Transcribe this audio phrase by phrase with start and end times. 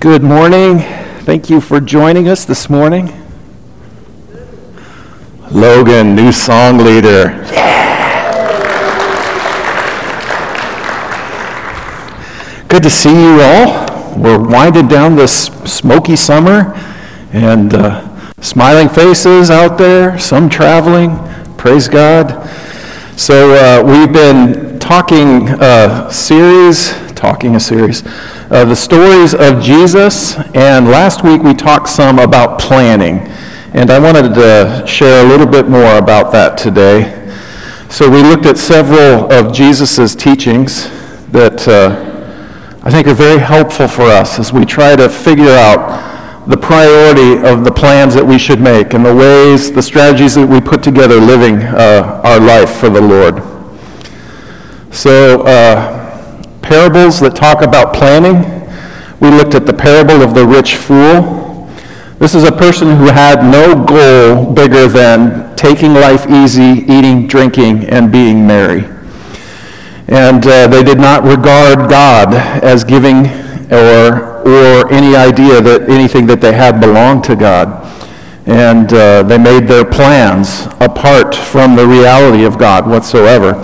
[0.00, 0.78] Good morning.
[1.26, 3.12] Thank you for joining us this morning.
[5.50, 7.32] Logan, new song leader.
[7.52, 7.76] Yeah.
[12.66, 14.16] Good to see you all.
[14.16, 16.72] We're winding down this smoky summer
[17.34, 21.14] and uh, smiling faces out there, some traveling.
[21.58, 22.48] Praise God.
[23.18, 28.02] So uh, we've been talking uh, series, talking a series
[28.50, 33.18] uh, the stories of Jesus, and last week we talked some about planning.
[33.74, 37.16] And I wanted to share a little bit more about that today.
[37.90, 40.88] So we looked at several of Jesus' teachings
[41.30, 46.48] that uh, I think are very helpful for us as we try to figure out
[46.48, 50.46] the priority of the plans that we should make and the ways, the strategies that
[50.46, 53.42] we put together living uh, our life for the Lord.
[54.92, 55.99] So, uh,
[56.70, 58.46] parables that talk about planning.
[59.18, 61.66] We looked at the parable of the rich fool.
[62.20, 67.86] This is a person who had no goal bigger than taking life easy, eating, drinking,
[67.86, 68.84] and being merry.
[70.06, 73.26] And uh, they did not regard God as giving
[73.72, 77.84] or, or any idea that anything that they had belonged to God.
[78.46, 83.54] And uh, they made their plans apart from the reality of God whatsoever.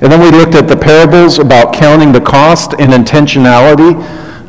[0.00, 3.96] And then we looked at the parables about counting the cost and intentionality,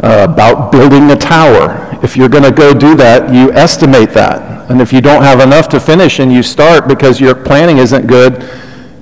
[0.03, 1.89] uh, about building a tower.
[2.03, 4.69] If you're going to go do that, you estimate that.
[4.69, 8.07] And if you don't have enough to finish and you start because your planning isn't
[8.07, 8.43] good,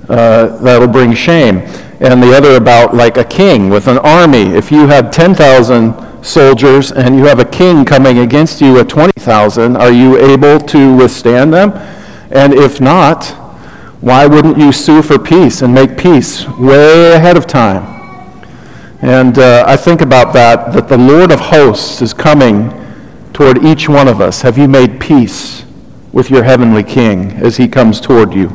[0.08, 1.58] uh, that'll bring shame.
[1.98, 4.54] And the other about like a king with an army.
[4.54, 9.76] If you have 10,000 soldiers and you have a king coming against you at 20,000,
[9.76, 11.72] are you able to withstand them?
[12.30, 13.45] And if not,
[14.06, 17.82] why wouldn't you sue for peace and make peace way ahead of time?
[19.02, 22.70] And uh, I think about that, that the Lord of hosts is coming
[23.32, 24.42] toward each one of us.
[24.42, 25.64] Have you made peace
[26.12, 28.46] with your heavenly King as he comes toward you?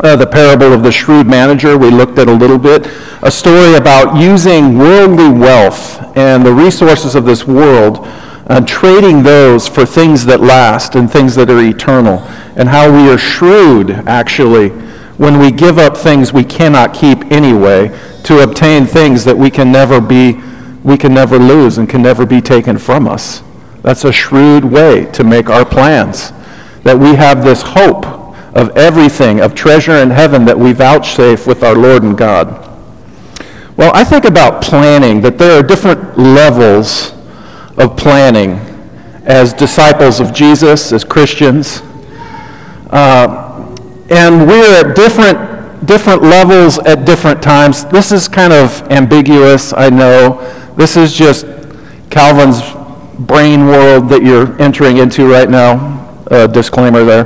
[0.00, 2.86] Uh, the parable of the shrewd manager, we looked at a little bit.
[3.20, 8.06] A story about using worldly wealth and the resources of this world
[8.46, 13.10] and trading those for things that last and things that are eternal and how we
[13.10, 14.70] are shrewd, actually,
[15.18, 17.88] when we give up things we cannot keep anyway
[18.24, 20.40] to obtain things that we can never be,
[20.82, 23.42] we can never lose and can never be taken from us.
[23.82, 26.32] That's a shrewd way to make our plans.
[26.82, 28.06] That we have this hope
[28.56, 32.62] of everything, of treasure in heaven that we vouchsafe with our Lord and God.
[33.76, 37.12] Well, I think about planning, that there are different levels
[37.76, 38.54] of planning
[39.24, 41.82] as disciples of Jesus, as Christians.
[42.90, 43.74] Uh,
[44.10, 47.84] and we're at different, different levels at different times.
[47.86, 50.40] This is kind of ambiguous, I know.
[50.76, 51.46] This is just
[52.10, 52.62] Calvin's
[53.26, 55.94] brain world that you're entering into right now.
[56.30, 57.24] Uh, disclaimer there.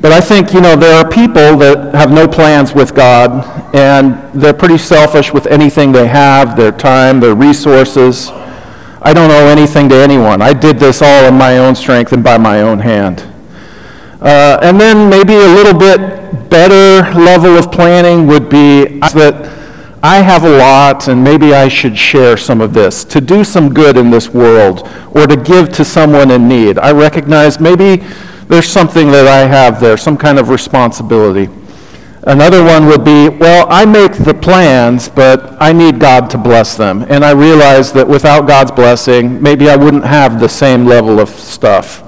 [0.00, 4.18] But I think, you know, there are people that have no plans with God, and
[4.32, 8.30] they're pretty selfish with anything they have their time, their resources.
[9.00, 10.42] I don't owe anything to anyone.
[10.42, 13.31] I did this all in my own strength and by my own hand.
[14.22, 19.50] Uh, and then maybe a little bit better level of planning would be that
[20.04, 23.72] I have a lot and maybe I should share some of this to do some
[23.72, 26.78] good in this world or to give to someone in need.
[26.78, 27.96] I recognize maybe
[28.48, 31.48] there's something that I have there, some kind of responsibility.
[32.24, 36.76] Another one would be, well, I make the plans, but I need God to bless
[36.76, 37.04] them.
[37.08, 41.28] And I realize that without God's blessing, maybe I wouldn't have the same level of
[41.28, 42.04] stuff.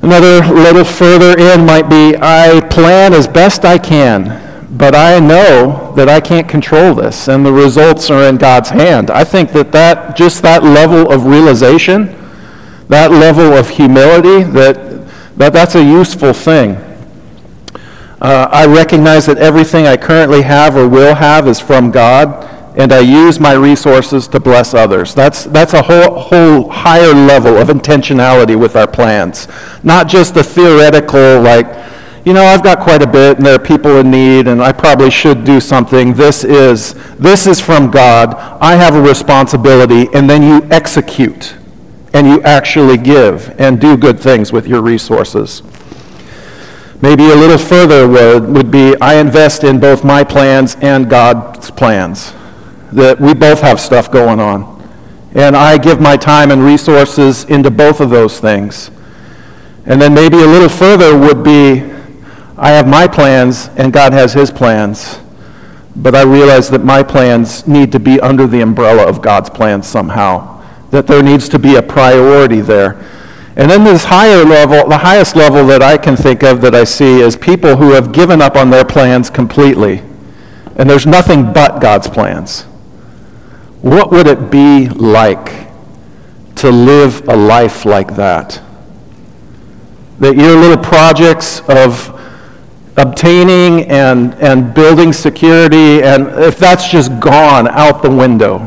[0.00, 5.92] Another little further in might be I plan as best I can, but I know
[5.96, 9.10] that I can't control this, and the results are in God's hand.
[9.10, 12.14] I think that, that just that level of realization,
[12.88, 16.76] that level of humility, that, that that's a useful thing.
[18.20, 22.92] Uh, I recognize that everything I currently have or will have is from God and
[22.92, 25.12] I use my resources to bless others.
[25.12, 29.48] That's, that's a whole, whole higher level of intentionality with our plans.
[29.82, 31.66] Not just the theoretical, like,
[32.24, 34.70] you know, I've got quite a bit and there are people in need and I
[34.70, 36.14] probably should do something.
[36.14, 38.34] This is, this is from God.
[38.60, 41.56] I have a responsibility and then you execute
[42.14, 45.64] and you actually give and do good things with your resources.
[47.02, 51.72] Maybe a little further would, would be I invest in both my plans and God's
[51.72, 52.34] plans
[52.92, 54.76] that we both have stuff going on.
[55.34, 58.90] And I give my time and resources into both of those things.
[59.86, 61.82] And then maybe a little further would be
[62.56, 65.20] I have my plans and God has his plans.
[65.94, 69.86] But I realize that my plans need to be under the umbrella of God's plans
[69.86, 70.56] somehow.
[70.90, 73.04] that there needs to be a priority there.
[73.56, 76.84] And then this higher level, the highest level that I can think of that I
[76.84, 80.02] see is people who have given up on their plans completely.
[80.76, 82.64] And there's nothing but God's plans.
[83.82, 85.68] What would it be like
[86.56, 88.60] to live a life like that?
[90.18, 92.14] That your little projects of
[92.96, 98.66] obtaining and, and building security, and if that's just gone out the window,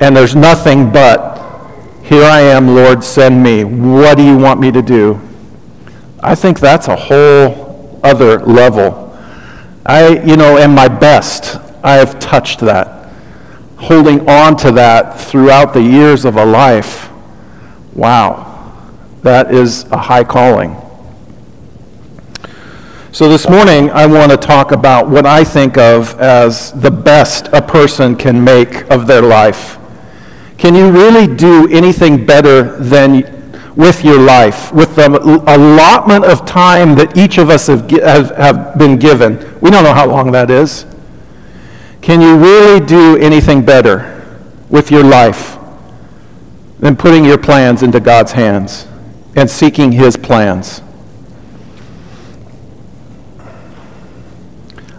[0.00, 1.34] and there's nothing but,
[2.02, 3.64] here I am, Lord, send me.
[3.64, 5.18] What do you want me to do?
[6.22, 9.18] I think that's a whole other level.
[9.86, 11.56] I, you know, am my best.
[11.82, 12.93] I have touched that.
[13.84, 17.10] Holding on to that throughout the years of a life.
[17.92, 18.72] Wow.
[19.20, 20.74] That is a high calling.
[23.12, 27.48] So this morning, I want to talk about what I think of as the best
[27.48, 29.76] a person can make of their life.
[30.56, 33.22] Can you really do anything better than
[33.76, 35.08] with your life, with the
[35.46, 39.36] allotment of time that each of us have, have, have been given?
[39.60, 40.86] We don't know how long that is.
[42.04, 45.56] Can you really do anything better with your life
[46.78, 48.86] than putting your plans into God's hands
[49.34, 50.82] and seeking His plans?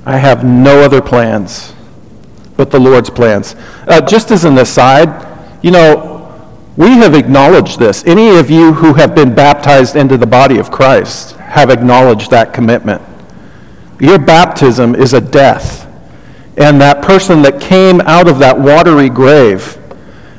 [0.04, 1.76] I have no other plans
[2.58, 3.56] but the Lord's plans.
[3.88, 5.28] Uh, just as an aside,
[5.64, 6.36] you know,
[6.76, 8.04] we have acknowledged this.
[8.08, 12.52] Any of you who have been baptized into the body of Christ have acknowledged that
[12.52, 13.04] commitment.
[14.00, 15.85] Your baptism is a death.
[16.58, 19.78] And that person that came out of that watery grave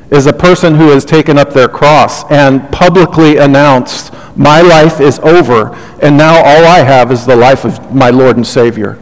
[0.09, 5.19] is a person who has taken up their cross and publicly announced, My life is
[5.19, 8.97] over, and now all I have is the life of my Lord and Savior.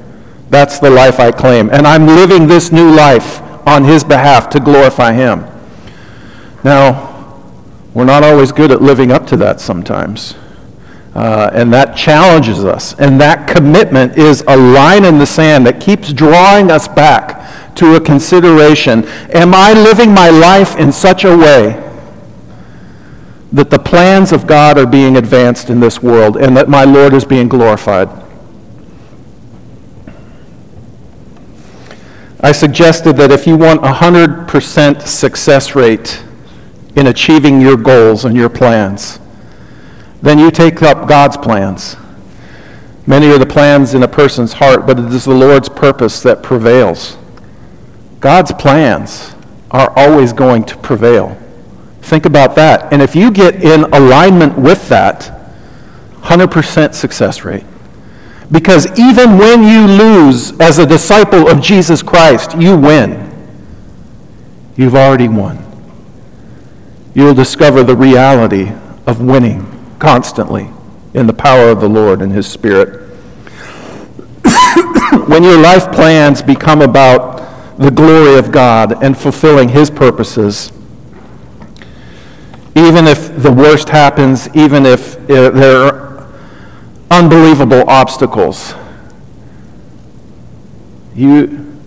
[0.49, 1.69] That's the life I claim.
[1.69, 5.45] And I'm living this new life on his behalf to glorify him.
[6.63, 7.41] Now,
[7.93, 10.35] we're not always good at living up to that sometimes.
[11.15, 12.93] Uh, and that challenges us.
[12.99, 17.95] And that commitment is a line in the sand that keeps drawing us back to
[17.95, 19.07] a consideration.
[19.33, 21.81] Am I living my life in such a way
[23.53, 27.13] that the plans of God are being advanced in this world and that my Lord
[27.13, 28.09] is being glorified?
[32.41, 36.21] I suggested that if you want a 100% success rate
[36.97, 39.19] in achieving your goals and your plans,
[40.21, 41.95] then you take up God's plans.
[43.07, 46.41] Many are the plans in a person's heart, but it is the Lord's purpose that
[46.41, 47.17] prevails.
[48.19, 49.35] God's plans
[49.69, 51.37] are always going to prevail.
[52.01, 52.91] Think about that.
[52.91, 55.31] And if you get in alignment with that,
[56.21, 57.63] 100% success rate.
[58.51, 63.21] Because even when you lose as a disciple of Jesus Christ, you win.
[64.75, 65.63] You've already won.
[67.13, 68.71] You'll discover the reality
[69.05, 70.69] of winning constantly
[71.13, 73.01] in the power of the Lord and His Spirit.
[75.27, 80.71] when your life plans become about the glory of God and fulfilling His purposes,
[82.75, 86.27] even if the worst happens, even if uh, there are
[87.09, 88.73] unbelievable obstacles.
[91.15, 91.79] You,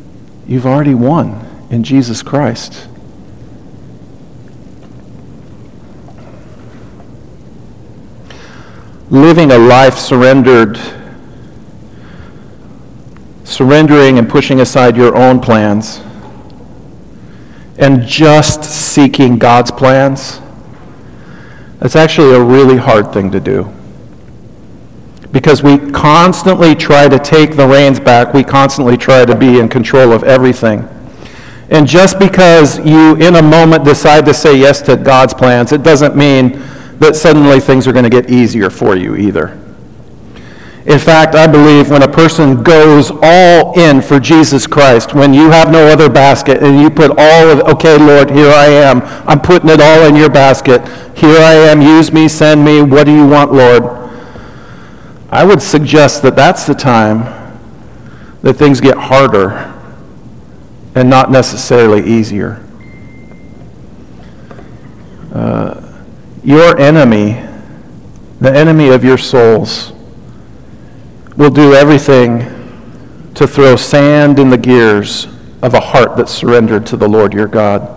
[0.46, 2.88] you've already won in Jesus Christ.
[9.10, 10.78] Living a life surrendered,
[13.44, 16.00] surrendering and pushing aside your own plans,
[17.78, 20.40] and just seeking God's plans,
[21.78, 23.72] that's actually a really hard thing to do
[25.32, 28.32] because we constantly try to take the reins back.
[28.32, 30.88] We constantly try to be in control of everything.
[31.70, 35.82] And just because you, in a moment, decide to say yes to God's plans, it
[35.82, 36.62] doesn't mean
[36.98, 39.58] that suddenly things are going to get easier for you either.
[40.88, 45.50] In fact, I believe when a person goes all in for Jesus Christ, when you
[45.50, 49.02] have no other basket and you put all of, okay, Lord, here I am.
[49.28, 50.80] I'm putting it all in your basket.
[51.14, 51.82] Here I am.
[51.82, 52.80] Use me, send me.
[52.80, 53.82] What do you want, Lord?
[55.30, 57.34] I would suggest that that's the time
[58.40, 59.74] that things get harder
[60.94, 62.64] and not necessarily easier.
[65.34, 65.87] Uh,
[66.48, 67.32] your enemy,
[68.40, 69.92] the enemy of your souls,
[71.36, 72.38] will do everything
[73.34, 75.26] to throw sand in the gears
[75.60, 77.94] of a heart that's surrendered to the Lord your God.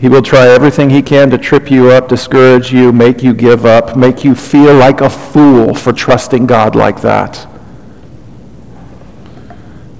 [0.00, 3.64] He will try everything he can to trip you up, discourage you, make you give
[3.64, 7.46] up, make you feel like a fool for trusting God like that.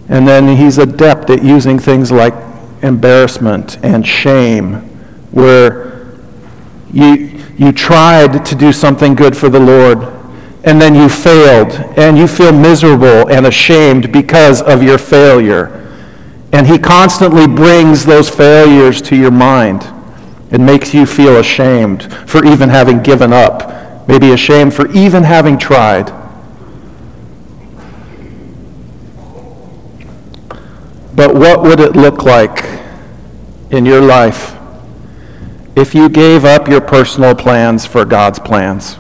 [0.09, 2.35] And then he's adept at using things like
[2.83, 4.75] embarrassment and shame
[5.31, 5.94] where
[6.95, 9.99] you, you tried to do something good for the Lord
[10.63, 15.81] and then you failed and you feel miserable and ashamed because of your failure.
[16.53, 19.85] And he constantly brings those failures to your mind.
[20.53, 25.59] It makes you feel ashamed for even having given up, maybe ashamed for even having
[25.59, 26.13] tried.
[31.17, 32.65] But what would it look like
[33.71, 34.54] in your life
[35.77, 38.97] if you gave up your personal plans for God's plans?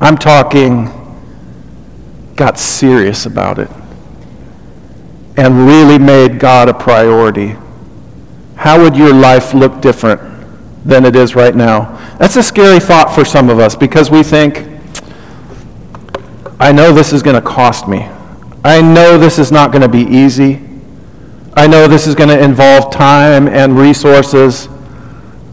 [0.00, 0.90] I'm talking,
[2.34, 3.70] got serious about it
[5.36, 7.56] and really made God a priority,
[8.56, 10.20] how would your life look different
[10.84, 11.98] than it is right now?
[12.18, 14.68] That's a scary thought for some of us because we think,
[16.60, 18.08] I know this is going to cost me.
[18.64, 20.60] I know this is not going to be easy.
[21.54, 24.68] I know this is going to involve time and resources.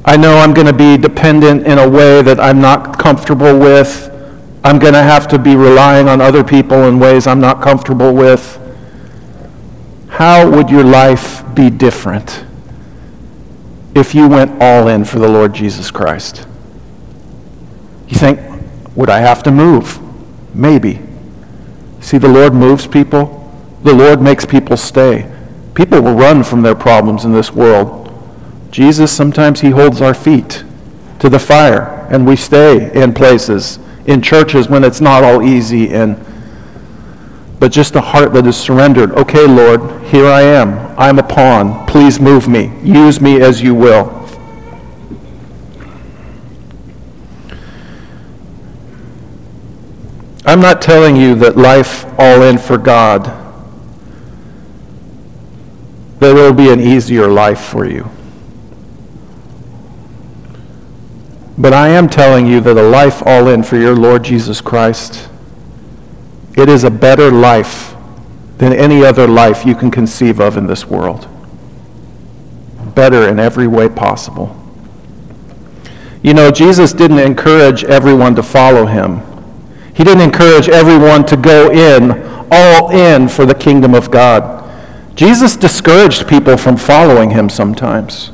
[0.06, 4.10] I know I'm going to be dependent in a way that I'm not comfortable with.
[4.64, 8.14] I'm going to have to be relying on other people in ways I'm not comfortable
[8.14, 8.60] with
[10.20, 12.44] how would your life be different
[13.96, 16.46] if you went all in for the Lord Jesus Christ?
[18.10, 18.38] You think,
[18.98, 19.98] would I have to move?
[20.54, 21.00] Maybe.
[22.02, 23.50] See, the Lord moves people.
[23.84, 25.32] The Lord makes people stay.
[25.80, 28.12] People will run from their problems in this world.
[28.70, 30.66] Jesus, sometimes he holds our feet
[31.20, 35.88] to the fire, and we stay in places, in churches when it's not all easy
[35.94, 36.18] and
[37.62, 39.14] but just a heart that is surrendered.
[39.14, 40.94] Okay, Lord, here I am.
[41.00, 41.88] I'm a pawn.
[41.88, 42.74] Please move me.
[42.84, 44.10] Use me as you will.
[50.46, 53.39] I'm not telling you that life all in for God,
[56.22, 58.10] it will be an easier life for you.
[61.58, 65.30] But I am telling you that a life all in for your Lord Jesus Christ
[66.60, 67.96] it is a better life
[68.58, 71.26] than any other life you can conceive of in this world.
[72.96, 74.54] Better in every way possible.
[76.22, 79.22] You know, Jesus didn't encourage everyone to follow him.
[79.94, 82.12] He didn't encourage everyone to go in,
[82.52, 84.69] all in for the kingdom of God.
[85.20, 88.32] Jesus discouraged people from following him sometimes.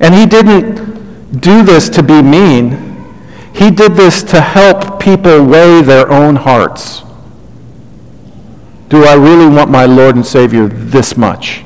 [0.00, 3.14] And he didn't do this to be mean.
[3.54, 7.02] He did this to help people weigh their own hearts.
[8.88, 11.62] Do I really want my Lord and Savior this much?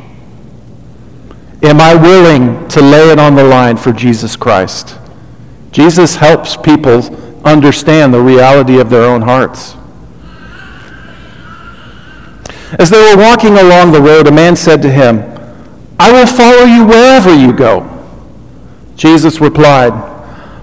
[1.63, 4.99] Am I willing to lay it on the line for Jesus Christ?
[5.71, 7.01] Jesus helps people
[7.47, 9.75] understand the reality of their own hearts.
[12.79, 15.21] As they were walking along the road, a man said to him,
[15.99, 17.85] I will follow you wherever you go.
[18.97, 19.93] Jesus replied,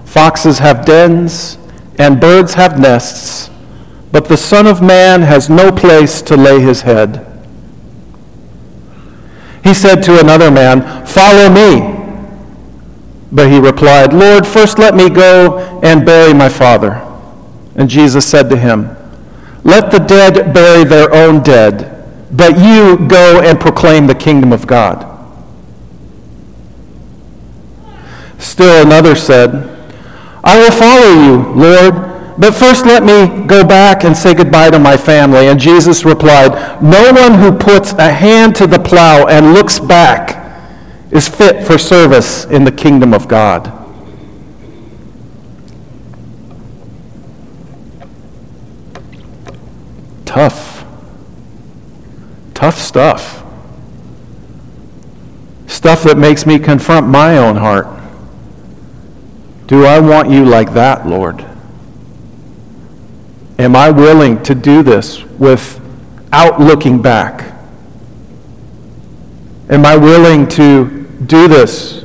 [0.06, 1.58] Foxes have dens,
[1.98, 3.50] and birds have nests
[4.16, 7.22] but the Son of Man has no place to lay his head.
[9.62, 11.92] He said to another man, Follow me.
[13.30, 16.92] But he replied, Lord, first let me go and bury my father.
[17.74, 18.96] And Jesus said to him,
[19.64, 21.95] Let the dead bury their own dead,
[22.32, 25.12] but you go and proclaim the kingdom of God.
[28.38, 29.50] Still another said,
[30.44, 34.78] I will follow you, Lord but first, let me go back and say goodbye to
[34.78, 35.48] my family.
[35.48, 40.42] And Jesus replied, No one who puts a hand to the plow and looks back
[41.10, 43.72] is fit for service in the kingdom of God.
[50.26, 50.75] Tough.
[52.56, 53.44] Tough stuff.
[55.66, 57.86] Stuff that makes me confront my own heart.
[59.66, 61.44] Do I want you like that, Lord?
[63.58, 67.54] Am I willing to do this without looking back?
[69.68, 72.04] Am I willing to do this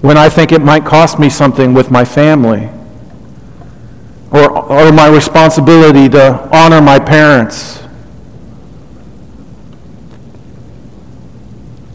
[0.00, 2.68] when I think it might cost me something with my family?
[4.32, 7.79] Or, or my responsibility to honor my parents?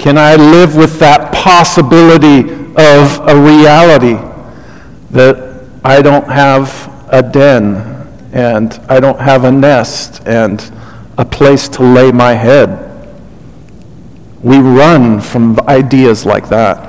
[0.05, 2.41] Can I live with that possibility
[2.77, 4.13] of a reality
[5.09, 7.75] that I don't have a den
[8.31, 10.62] and I don't have a nest and
[11.17, 12.69] a place to lay my head.
[14.43, 16.88] We run from ideas like that.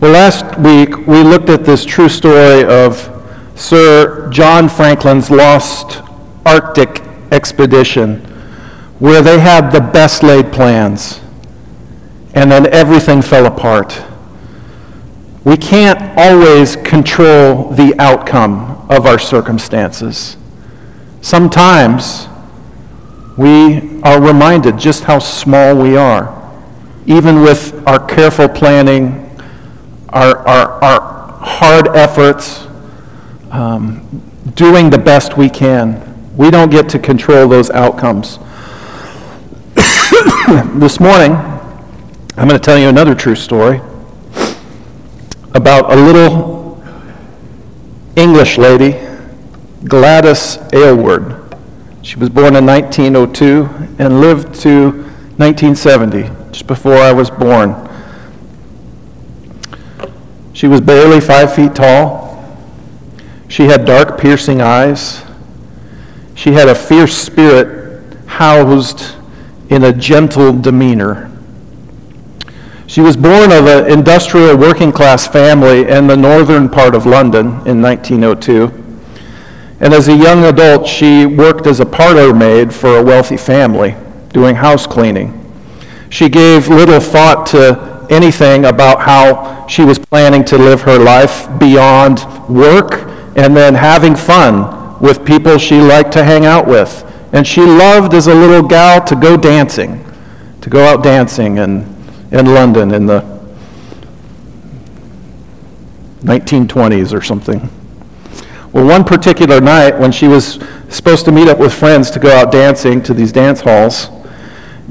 [0.00, 3.10] Well, last week we looked at this true story of
[3.54, 6.02] Sir John Franklin's lost
[6.44, 7.00] Arctic
[7.32, 8.33] expedition,
[8.98, 11.20] where they had the best laid plans,
[12.34, 14.02] and then everything fell apart.
[15.44, 20.36] We can't always control the outcome of our circumstances.
[21.20, 22.28] Sometimes
[23.36, 26.40] we are reminded just how small we are,
[27.06, 29.20] even with our careful planning,
[30.10, 32.66] our, our, our hard efforts,
[33.50, 34.22] um,
[34.54, 36.00] doing the best we can.
[36.36, 38.38] We don't get to control those outcomes.
[40.78, 43.80] this morning, I'm going to tell you another true story
[45.52, 46.80] about a little
[48.14, 48.92] English lady,
[49.84, 51.56] Gladys Aylward.
[52.02, 53.64] She was born in 1902
[53.98, 54.92] and lived to
[55.38, 57.74] 1970, just before I was born.
[60.52, 62.56] She was barely five feet tall.
[63.48, 65.24] She had dark, piercing eyes.
[66.36, 69.16] She had a fierce spirit housed
[69.70, 71.30] in a gentle demeanor.
[72.86, 77.46] She was born of an industrial working class family in the northern part of London
[77.66, 78.66] in 1902.
[79.80, 83.94] And as a young adult, she worked as a parlor maid for a wealthy family,
[84.32, 85.40] doing house cleaning.
[86.10, 91.48] She gave little thought to anything about how she was planning to live her life
[91.58, 97.00] beyond work and then having fun with people she liked to hang out with.
[97.34, 100.04] And she loved as a little gal to go dancing,
[100.60, 101.82] to go out dancing and
[102.32, 103.22] in London in the
[106.20, 107.68] 1920s or something.
[108.72, 112.30] Well, one particular night when she was supposed to meet up with friends to go
[112.30, 114.10] out dancing to these dance halls,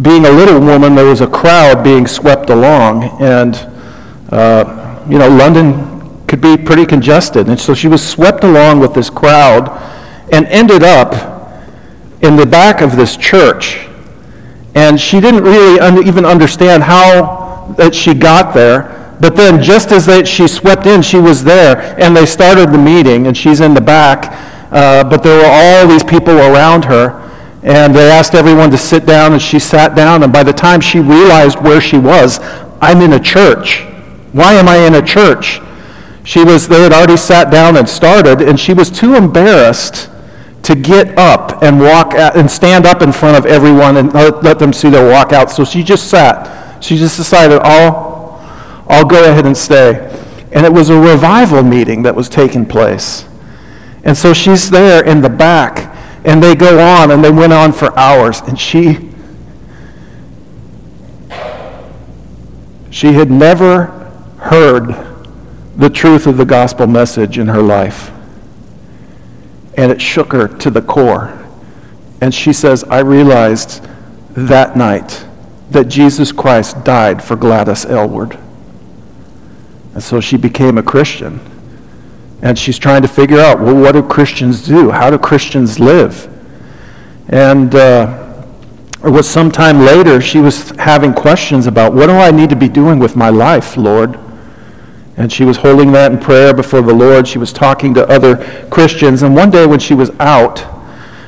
[0.02, 3.56] being a little woman, there was a crowd being swept along, and
[4.32, 8.94] uh, you know, London could be pretty congested, and so she was swept along with
[8.94, 9.70] this crowd,
[10.34, 11.33] and ended up
[12.24, 13.88] in the back of this church
[14.76, 19.16] and she didn't really un- even understand how that she got there.
[19.20, 22.78] But then, just as they, she swept in, she was there, and they started the
[22.78, 24.34] meeting, and she's in the back.
[24.72, 27.22] Uh, but there were all these people around her,
[27.62, 30.24] and they asked everyone to sit down, and she sat down.
[30.24, 32.40] And by the time she realized where she was,
[32.82, 33.84] I'm in a church.
[34.34, 35.62] Why am I in a church?
[36.26, 40.10] She was, they had already sat down and started, and she was too embarrassed
[40.64, 44.60] to get up and walk out, and stand up in front of everyone and let
[44.60, 45.50] them see their walkout.
[45.50, 46.82] So she just sat.
[46.82, 48.40] She just decided, I'll,
[48.88, 50.10] I'll go ahead and stay.
[50.54, 53.26] And it was a revival meeting that was taking place.
[54.06, 55.94] And so she's there in the back,
[56.26, 58.40] and they go on, and they went on for hours.
[58.42, 59.10] And she,
[62.90, 63.86] she had never
[64.40, 64.96] heard
[65.76, 68.13] the truth of the gospel message in her life
[69.78, 71.40] and it shook her to the core.
[72.22, 73.84] And she says, I realized
[74.32, 75.26] that night
[75.72, 78.38] that Jesus Christ died for Gladys Aylward.
[79.94, 81.40] And so she became a Christian.
[82.42, 84.92] And she's trying to figure out, well, what do Christians do?
[84.92, 86.30] How do Christians live?
[87.30, 88.44] And uh,
[89.04, 92.70] it was sometime later she was having questions about, what do I need to be
[92.70, 94.20] doing with my life, Lord?
[95.16, 97.28] And she was holding that in prayer before the Lord.
[97.28, 98.38] She was talking to other
[98.70, 99.22] Christians.
[99.22, 100.66] And one day when she was out,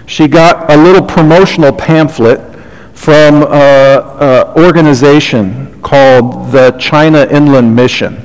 [0.08, 2.39] she got a little promotional pamphlet
[2.93, 8.21] from an organization called the China Inland Mission.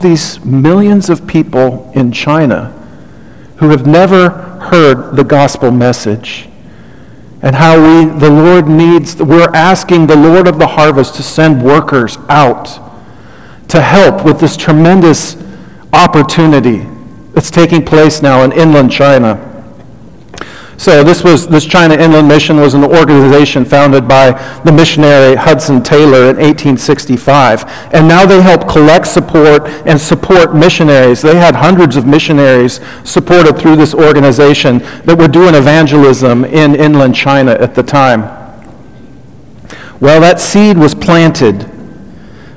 [0.00, 2.78] These millions of people in China
[3.56, 4.28] who have never
[4.60, 6.48] heard the gospel message
[7.40, 11.62] and how we, the Lord needs, we're asking the Lord of the harvest to send
[11.62, 12.78] workers out
[13.72, 15.34] to help with this tremendous
[15.94, 16.86] opportunity
[17.32, 19.48] that's taking place now in inland China.
[20.76, 24.32] So this was this China Inland Mission was an organization founded by
[24.64, 31.22] the missionary Hudson Taylor in 1865, and now they help collect support and support missionaries.
[31.22, 37.14] They had hundreds of missionaries supported through this organization that were doing evangelism in inland
[37.14, 38.22] China at the time.
[39.98, 41.71] Well, that seed was planted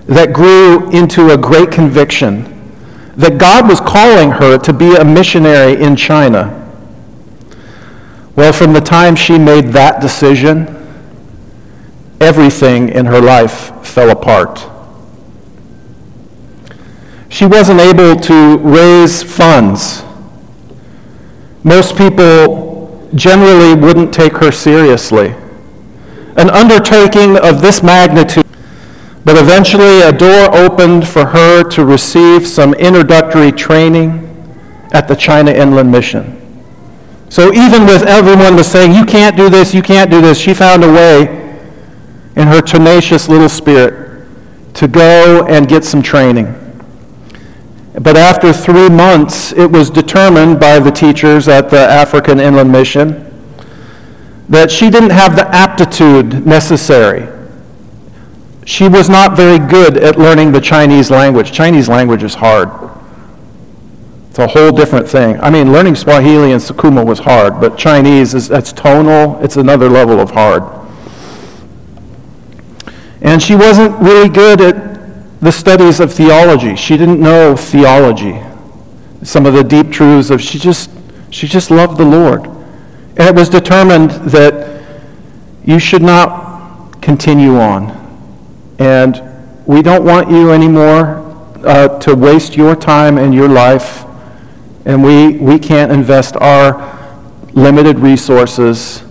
[0.07, 2.51] that grew into a great conviction
[3.15, 6.61] that God was calling her to be a missionary in China.
[8.35, 10.67] Well, from the time she made that decision,
[12.19, 14.67] everything in her life fell apart.
[17.29, 20.03] She wasn't able to raise funds.
[21.63, 25.33] Most people generally wouldn't take her seriously.
[26.37, 28.45] An undertaking of this magnitude
[29.25, 34.21] but eventually, a door opened for her to receive some introductory training
[34.93, 36.41] at the China Inland Mission.
[37.29, 40.53] So even with everyone was saying, you can't do this, you can't do this, she
[40.53, 41.23] found a way
[42.35, 44.25] in her tenacious little spirit
[44.75, 46.53] to go and get some training.
[48.01, 53.21] But after three months, it was determined by the teachers at the African Inland Mission
[54.49, 57.35] that she didn't have the aptitude necessary.
[58.65, 61.51] She was not very good at learning the Chinese language.
[61.51, 62.69] Chinese language is hard.
[64.32, 65.39] It's a whole different thing.
[65.39, 69.41] I mean, learning Swahili and Sukuma was hard, but Chinese is that's tonal.
[69.41, 70.63] It's another level of hard.
[73.21, 76.75] And she wasn't really good at the studies of theology.
[76.75, 78.41] She didn't know theology.
[79.23, 80.89] Some of the deep truths of she just
[81.30, 82.45] she just loved the Lord.
[82.45, 84.84] And it was determined that
[85.63, 88.04] you should not continue on.
[88.79, 89.21] And
[89.65, 91.23] we don't want you anymore
[91.65, 94.05] uh, to waste your time and your life
[94.85, 96.93] and we, we can't invest our
[97.53, 99.03] limited resources.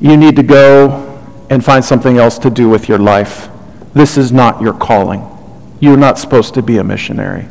[0.00, 3.48] You need to go and find something else to do with your life.
[3.94, 5.30] This is not your calling.
[5.78, 7.46] You're not supposed to be a missionary.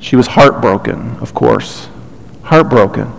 [0.00, 1.88] She was heartbroken, of course.
[2.42, 3.12] Heartbroken.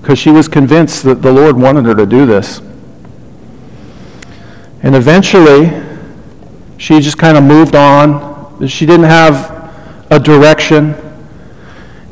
[0.00, 2.60] Because she was convinced that the Lord wanted her to do this.
[4.82, 5.70] And eventually,
[6.84, 8.68] she just kind of moved on.
[8.68, 9.72] She didn't have
[10.10, 10.94] a direction.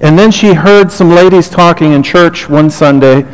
[0.00, 3.26] And then she heard some ladies talking in church one Sunday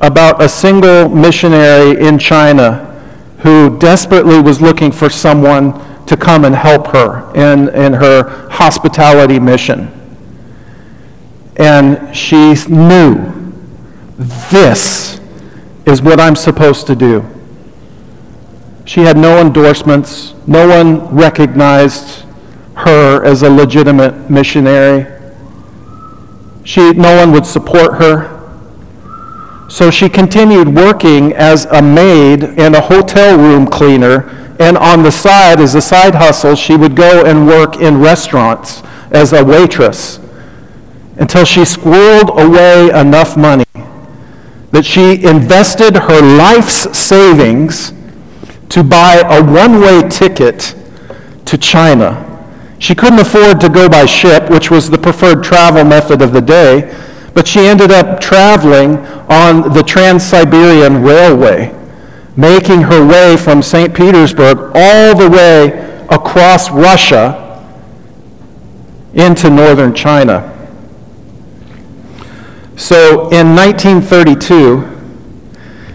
[0.00, 2.76] about a single missionary in China
[3.38, 5.72] who desperately was looking for someone
[6.06, 9.90] to come and help her in, in her hospitality mission.
[11.56, 13.16] And she knew
[14.48, 15.20] this
[15.86, 17.33] is what I'm supposed to do.
[18.84, 20.34] She had no endorsements.
[20.46, 22.24] No one recognized
[22.74, 25.06] her as a legitimate missionary.
[26.64, 28.30] She, no one would support her.
[29.68, 34.28] So she continued working as a maid and a hotel room cleaner.
[34.60, 38.82] And on the side, as a side hustle, she would go and work in restaurants
[39.10, 40.20] as a waitress
[41.16, 43.64] until she squirreled away enough money
[44.72, 47.92] that she invested her life's savings
[48.74, 50.74] to buy a one way ticket
[51.46, 52.30] to China
[52.84, 56.40] she couldn't afford to go by ship, which was the preferred travel method of the
[56.42, 56.94] day,
[57.32, 58.98] but she ended up traveling
[59.30, 61.74] on the Trans-Siberian Railway,
[62.36, 63.94] making her way from St.
[63.94, 67.40] Petersburg all the way across Russia
[69.14, 70.50] into northern China.
[72.76, 74.93] So in 1932,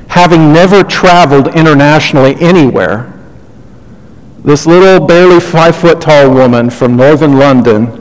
[0.09, 3.13] having never traveled internationally anywhere,
[4.43, 7.95] this little, barely five foot tall woman from northern London,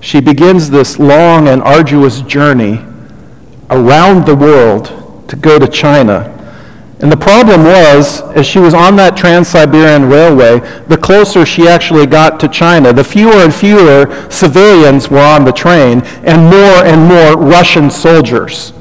[0.00, 2.84] she begins this long and arduous journey
[3.70, 4.86] around the world
[5.28, 6.34] to go to China.
[7.00, 10.58] And the problem was, as she was on that Trans-Siberian Railway,
[10.88, 15.52] the closer she actually got to China, the fewer and fewer civilians were on the
[15.52, 18.72] train, and more and more Russian soldiers.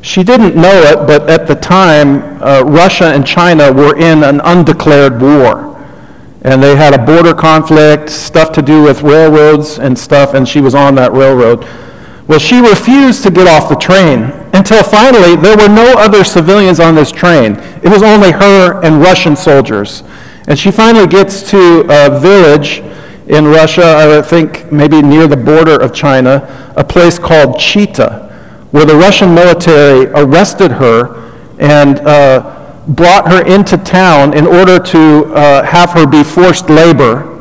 [0.00, 4.40] She didn't know it, but at the time, uh, Russia and China were in an
[4.40, 5.74] undeclared war.
[6.42, 10.60] And they had a border conflict, stuff to do with railroads and stuff, and she
[10.60, 11.66] was on that railroad.
[12.28, 16.78] Well, she refused to get off the train until finally there were no other civilians
[16.78, 17.56] on this train.
[17.82, 20.04] It was only her and Russian soldiers.
[20.46, 22.80] And she finally gets to a village
[23.26, 28.27] in Russia, I think maybe near the border of China, a place called Chita
[28.70, 31.28] where the Russian military arrested her
[31.58, 37.34] and uh, brought her into town in order to uh, have her be forced labor.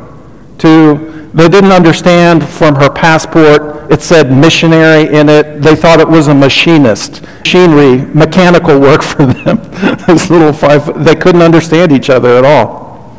[0.59, 3.91] To they didn't understand from her passport.
[3.91, 5.61] It said missionary in it.
[5.61, 9.57] They thought it was a machinist, machinery, mechanical work for them.
[10.07, 13.15] this little five, they couldn't understand each other at all.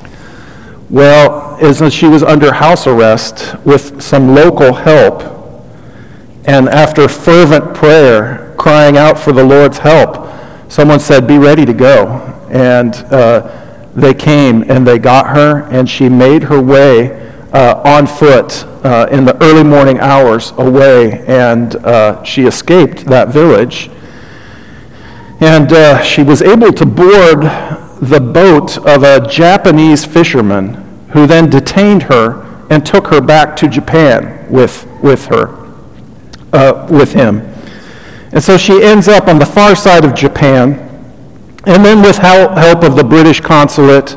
[0.90, 5.38] Well, as she was under house arrest with some local help,
[6.49, 10.27] and after fervent prayer, crying out for the Lord's help,
[10.73, 12.07] someone said, Be ready to go.
[12.51, 18.07] And uh, they came and they got her, and she made her way uh, on
[18.07, 23.91] foot uh, in the early morning hours away, and uh, she escaped that village.
[25.41, 27.43] And uh, she was able to board
[28.01, 30.77] the boat of a Japanese fisherman
[31.11, 35.58] who then detained her and took her back to Japan with, with her
[36.53, 37.41] uh, with him.
[38.33, 40.85] And so she ends up on the far side of Japan.
[41.67, 44.17] And then, with help of the British consulate,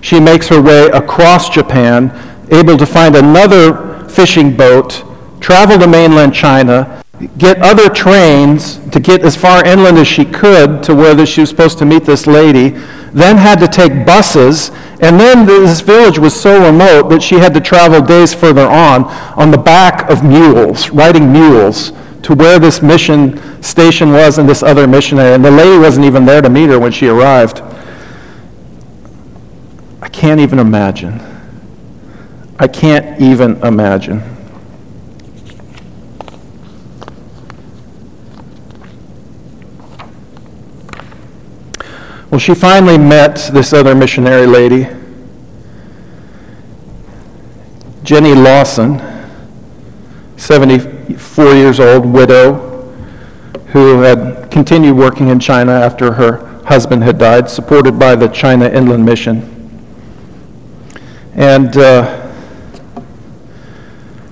[0.00, 2.10] she makes her way across Japan,
[2.50, 5.04] able to find another fishing boat,
[5.40, 7.02] travel to mainland China,
[7.38, 11.50] get other trains to get as far inland as she could to where she was
[11.50, 12.70] supposed to meet this lady,
[13.12, 14.70] then had to take buses,
[15.02, 19.04] and then this village was so remote that she had to travel days further on
[19.36, 24.62] on the back of mules, riding mules, to where this mission station was and this
[24.62, 25.34] other missionary.
[25.34, 27.62] And the lady wasn't even there to meet her when she arrived.
[30.00, 31.20] I can't even imagine.
[32.60, 34.22] I can't even imagine.
[42.32, 44.88] Well, she finally met this other missionary lady,
[48.02, 49.02] Jenny Lawson,
[50.38, 52.54] 74 years old, widow,
[53.66, 58.66] who had continued working in China after her husband had died, supported by the China
[58.66, 59.86] Inland Mission.
[61.34, 62.32] And uh,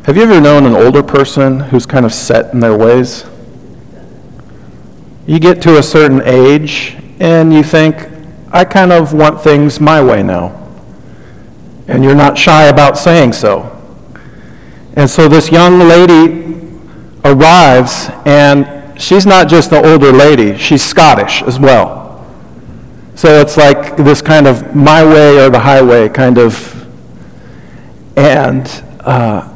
[0.05, 3.27] have you ever known an older person who's kind of set in their ways?
[5.27, 8.09] You get to a certain age and you think,
[8.51, 10.57] I kind of want things my way now.
[11.87, 13.77] And you're not shy about saying so.
[14.95, 16.69] And so this young lady
[17.25, 22.27] arrives, and she's not just an older lady, she's Scottish as well.
[23.15, 26.77] So it's like this kind of my way or the highway kind of.
[28.17, 28.67] And
[29.01, 29.47] uh,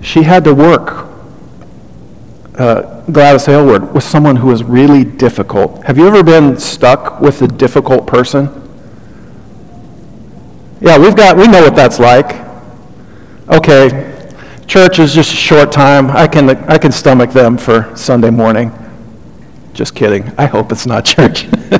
[0.00, 1.06] she had to work
[2.54, 5.82] uh, Gladys Aylward was someone who was really difficult.
[5.84, 8.50] Have you ever been stuck with a difficult person?
[10.82, 12.46] Yeah, we've got, we know what that's like.
[13.48, 14.28] Okay,
[14.66, 16.10] church is just a short time.
[16.10, 18.72] I can, I can stomach them for Sunday morning.
[19.72, 20.30] Just kidding.
[20.36, 21.50] I hope it's not church.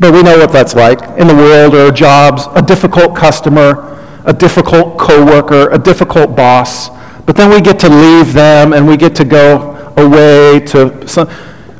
[0.00, 4.32] but we know what that's like in the world or jobs, a difficult customer, a
[4.32, 6.90] difficult coworker, a difficult boss
[7.26, 11.28] but then we get to leave them and we get to go away to some.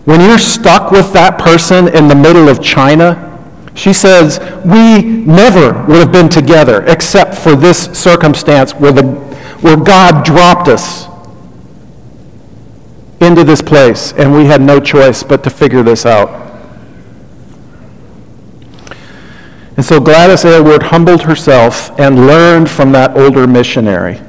[0.04, 3.30] When you're stuck with that person in the middle of China,
[3.74, 9.02] she says, we never would have been together except for this circumstance where, the,
[9.62, 11.06] where God dropped us
[13.20, 16.42] into this place and we had no choice but to figure this out.
[19.76, 24.20] And so Gladys Aylward humbled herself and learned from that older missionary.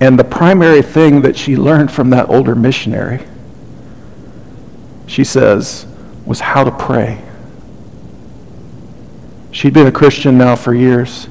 [0.00, 3.24] And the primary thing that she learned from that older missionary,
[5.06, 5.86] she says,
[6.26, 7.22] was how to pray.
[9.50, 11.28] She'd been a Christian now for years.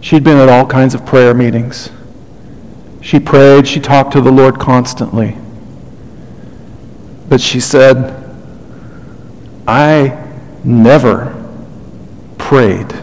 [0.00, 1.90] She'd been at all kinds of prayer meetings.
[3.02, 5.36] She prayed, she talked to the Lord constantly.
[7.28, 8.24] But she said,
[9.66, 10.26] I
[10.64, 11.34] never
[12.38, 12.94] prayed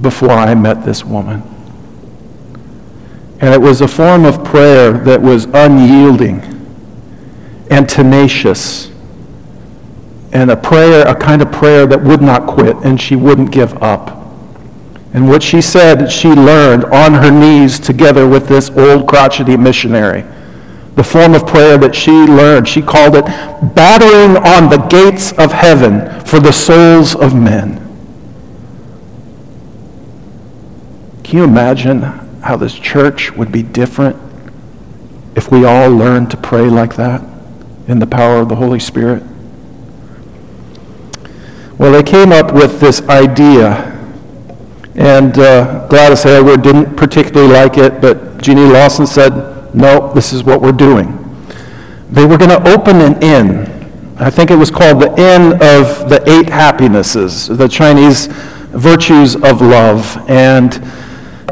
[0.00, 1.42] before I met this woman.
[3.44, 6.40] And it was a form of prayer that was unyielding
[7.70, 8.90] and tenacious.
[10.32, 13.74] And a prayer, a kind of prayer that would not quit and she wouldn't give
[13.82, 14.18] up.
[15.12, 20.24] And what she said, she learned on her knees together with this old crotchety missionary.
[20.94, 23.26] The form of prayer that she learned, she called it
[23.74, 27.76] battering on the gates of heaven for the souls of men.
[31.22, 34.16] Can you imagine how this church would be different
[35.34, 37.22] if we all learned to pray like that
[37.88, 39.22] in the power of the Holy Spirit?
[41.78, 43.92] Well, they came up with this idea,
[44.94, 50.44] and uh, Gladys Aylward didn't particularly like it, but Jeannie Lawson said, no, this is
[50.44, 51.18] what we're doing.
[52.10, 53.66] They were going to open an inn.
[54.18, 59.60] I think it was called the Inn of the Eight Happinesses, the Chinese virtues of
[59.60, 60.24] love.
[60.30, 60.74] And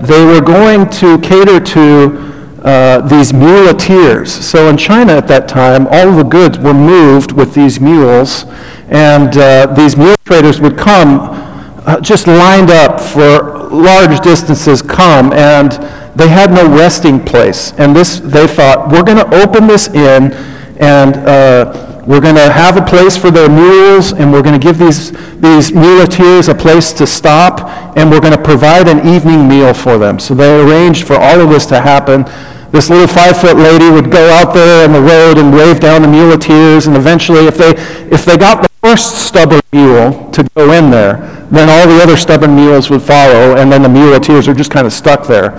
[0.00, 2.32] they were going to cater to
[2.64, 4.32] uh, these muleteers.
[4.32, 8.44] So in China at that time, all the goods were moved with these mules,
[8.88, 11.42] and uh, these mule traders would come
[11.84, 15.72] uh, just lined up for large distances come, and
[16.14, 17.72] they had no resting place.
[17.78, 20.32] And this, they thought, we're going to open this inn,
[20.78, 24.64] and uh, we're going to have a place for their mules, and we're going to
[24.64, 29.46] give these, these muleteers a place to stop, and we're going to provide an evening
[29.46, 30.18] meal for them.
[30.18, 32.24] So they arranged for all of this to happen.
[32.72, 36.08] This little five-foot lady would go out there on the road and wave down the
[36.08, 37.70] muleteers, and eventually, if they,
[38.10, 42.16] if they got the first stubborn mule to go in there, then all the other
[42.16, 45.52] stubborn mules would follow, and then the muleteers are just kind of stuck there.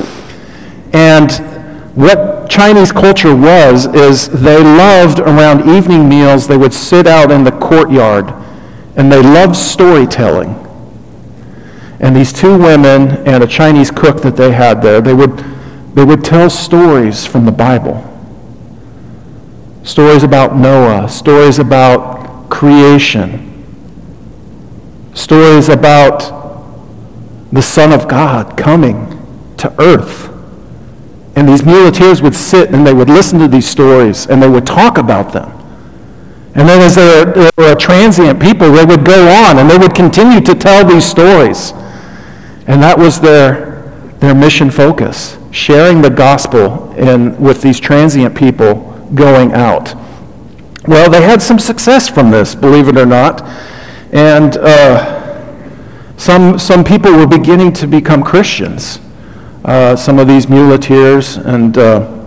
[0.91, 1.29] And
[1.95, 7.43] what Chinese culture was is they loved around evening meals, they would sit out in
[7.43, 8.33] the courtyard
[8.95, 10.55] and they loved storytelling.
[11.99, 15.43] And these two women and a Chinese cook that they had there, they would
[15.93, 18.01] They would tell stories from the Bible.
[19.83, 23.29] Stories about Noah, stories about creation,
[25.13, 26.23] stories about
[27.51, 29.05] the Son of God coming
[29.57, 30.32] to earth.
[31.35, 34.67] And these muleteers would sit and they would listen to these stories and they would
[34.67, 35.49] talk about them.
[36.55, 39.77] And then as they were, they were transient people, they would go on and they
[39.77, 41.71] would continue to tell these stories.
[42.67, 43.81] And that was their,
[44.19, 48.75] their mission focus, sharing the gospel in, with these transient people
[49.15, 49.95] going out.
[50.87, 53.41] Well, they had some success from this, believe it or not.
[54.11, 58.99] And uh, some, some people were beginning to become Christians.
[59.65, 62.23] Uh, some of these muleteers and uh,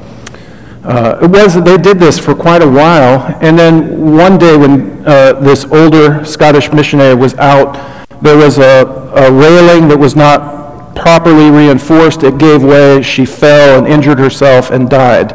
[0.86, 5.04] uh, it was they did this for quite a while, and then one day when
[5.04, 7.74] uh, this older Scottish missionary was out,
[8.22, 12.22] there was a, a, railing that was not properly reinforced.
[12.22, 13.02] It gave way.
[13.02, 15.32] She fell and injured herself and died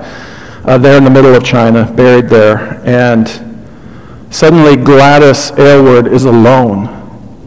[0.63, 2.81] uh, there in the middle of China, buried there.
[2.85, 3.27] And
[4.29, 6.87] suddenly Gladys Aylward is alone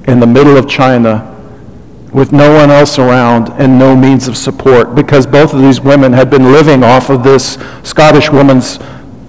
[0.06, 1.33] in the middle of China
[2.14, 6.12] with no one else around and no means of support because both of these women
[6.12, 8.78] had been living off of this Scottish woman's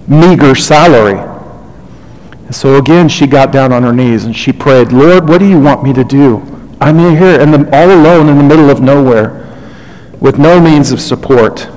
[0.06, 1.18] meager salary.
[2.46, 5.48] And so again, she got down on her knees and she prayed, Lord, what do
[5.48, 6.38] you want me to do?
[6.80, 9.42] I'm here and all alone in the middle of nowhere
[10.20, 11.68] with no means of support.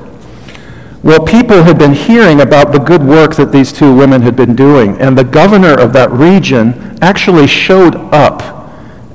[1.02, 4.56] Well, people had been hearing about the good work that these two women had been
[4.56, 8.59] doing, and the governor of that region actually showed up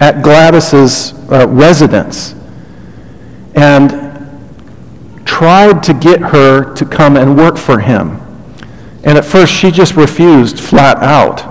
[0.00, 2.34] at Gladys's uh, residence
[3.54, 4.04] and
[5.24, 8.20] tried to get her to come and work for him.
[9.04, 11.42] And at first, she just refused flat out.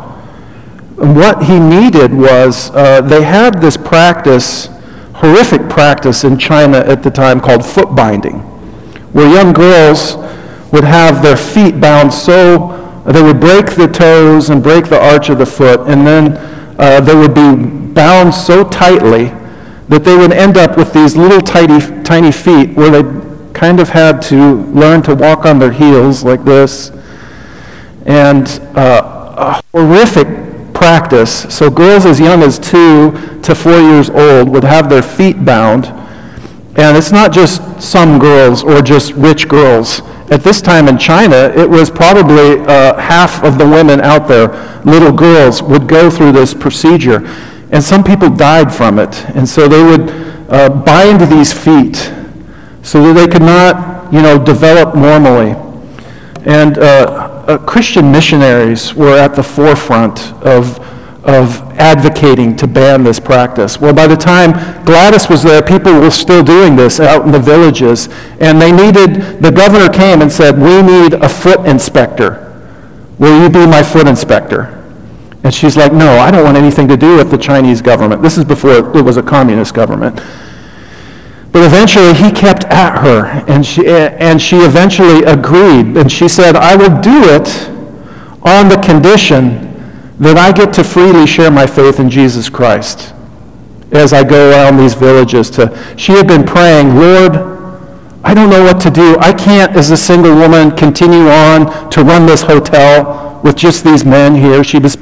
[1.00, 4.68] And what he needed was uh, they had this practice,
[5.16, 8.40] horrific practice in China at the time called foot binding,
[9.14, 10.16] where young girls
[10.72, 15.30] would have their feet bound so they would break the toes and break the arch
[15.30, 16.38] of the foot, and then
[16.80, 19.26] uh, they would be bound so tightly
[19.90, 23.04] that they would end up with these little tiny, tiny feet where they
[23.54, 26.92] kind of had to learn to walk on their heels like this.
[28.06, 31.54] And uh, a horrific practice.
[31.56, 33.12] So girls as young as two
[33.44, 35.86] to four years old would have their feet bound.
[36.76, 40.02] And it's not just some girls or just rich girls.
[40.32, 44.48] At this time in China, it was probably uh, half of the women out there,
[44.84, 47.20] little girls, would go through this procedure.
[47.74, 49.26] And some people died from it.
[49.30, 50.12] And so they would
[50.48, 51.96] uh, bind these feet
[52.84, 55.56] so that they could not, you know, develop normally.
[56.46, 56.84] And uh,
[57.48, 60.78] uh, Christian missionaries were at the forefront of,
[61.26, 63.82] of advocating to ban this practice.
[63.82, 64.52] Well, by the time
[64.86, 68.08] Gladys was there, people were still doing this out in the villages.
[68.40, 72.40] And they needed, the governor came and said, We need a foot inspector.
[73.18, 74.83] Will you be my foot inspector?
[75.44, 78.22] And she's like, no, I don't want anything to do with the Chinese government.
[78.22, 80.22] This is before it was a communist government.
[81.52, 85.98] But eventually he kept at her, and she, and she eventually agreed.
[85.98, 87.70] And she said, I will do it
[88.42, 89.70] on the condition
[90.20, 93.14] that I get to freely share my faith in Jesus Christ
[93.92, 95.50] as I go around these villages.
[95.52, 97.36] To, she had been praying, Lord,
[98.24, 99.18] I don't know what to do.
[99.20, 104.06] I can't, as a single woman, continue on to run this hotel with just these
[104.06, 104.64] men here.
[104.64, 104.98] She was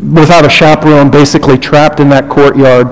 [0.00, 2.86] without a chaperone, basically trapped in that courtyard.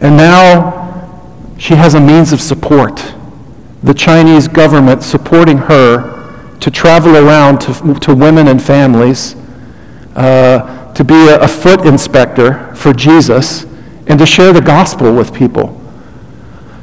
[0.00, 3.14] And now she has a means of support.
[3.82, 9.34] The Chinese government supporting her to travel around to, to women and families,
[10.14, 13.64] uh, to be a, a foot inspector for Jesus,
[14.06, 15.80] and to share the gospel with people.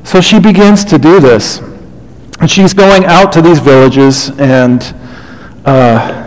[0.03, 1.59] So she begins to do this.
[2.39, 4.81] And she's going out to these villages and
[5.63, 6.20] uh,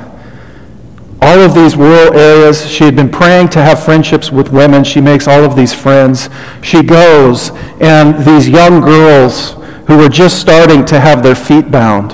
[1.24, 2.68] all of these rural areas.
[2.68, 4.84] She had been praying to have friendships with women.
[4.84, 6.28] She makes all of these friends.
[6.62, 9.53] She goes, and these young girls
[9.86, 12.12] who were just starting to have their feet bound,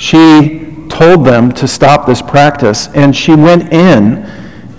[0.00, 2.88] she told them to stop this practice.
[2.88, 4.24] And she went in,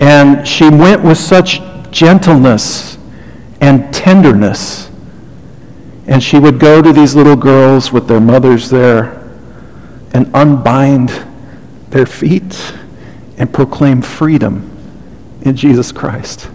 [0.00, 2.98] and she went with such gentleness
[3.62, 4.90] and tenderness.
[6.06, 9.14] And she would go to these little girls with their mothers there
[10.12, 11.08] and unbind
[11.88, 12.74] their feet
[13.36, 14.70] and proclaim freedom
[15.42, 16.48] in Jesus Christ.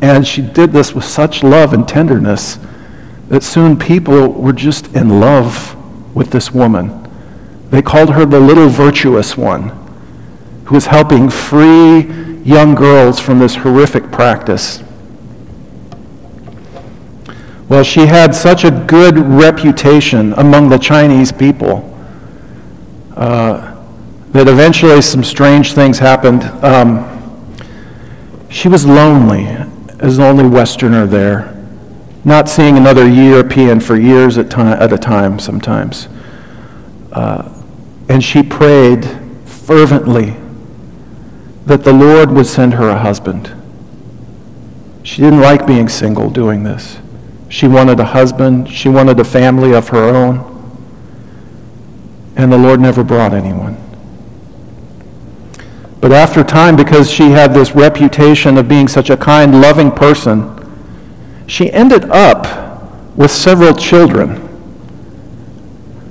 [0.00, 2.58] And she did this with such love and tenderness
[3.28, 5.76] that soon people were just in love
[6.14, 7.08] with this woman.
[7.70, 9.68] They called her the little virtuous one
[10.64, 12.00] who was helping free
[12.42, 14.82] young girls from this horrific practice.
[17.68, 21.88] Well, she had such a good reputation among the Chinese people
[23.16, 23.71] uh,
[24.32, 26.42] that eventually some strange things happened.
[26.64, 27.08] Um,
[28.50, 29.46] she was lonely
[30.00, 31.54] as the only Westerner there,
[32.24, 36.08] not seeing another European for years at, time, at a time sometimes.
[37.12, 37.52] Uh,
[38.08, 39.04] and she prayed
[39.44, 40.34] fervently
[41.66, 43.54] that the Lord would send her a husband.
[45.02, 46.98] She didn't like being single doing this.
[47.48, 50.48] She wanted a husband, she wanted a family of her own,
[52.34, 53.81] and the Lord never brought anyone.
[56.02, 60.58] But after time, because she had this reputation of being such a kind, loving person,
[61.46, 64.48] she ended up with several children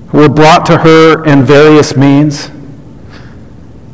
[0.08, 2.50] who were brought to her in various means.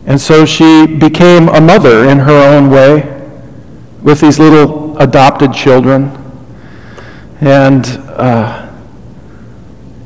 [0.06, 3.02] And so she became a mother in her own way
[4.04, 6.12] with these little adopted children.
[7.42, 7.88] And
[8.18, 8.72] uh,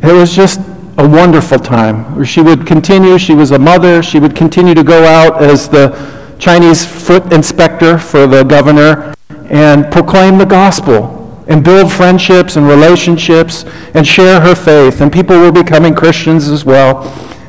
[0.02, 0.62] it was just
[0.98, 2.24] a wonderful time.
[2.24, 5.90] She would continue, she was a mother, she would continue to go out as the
[6.38, 9.14] Chinese foot inspector for the governor
[9.50, 15.02] and proclaim the gospel and build friendships and relationships and share her faith.
[15.02, 17.04] And people were becoming Christians as well.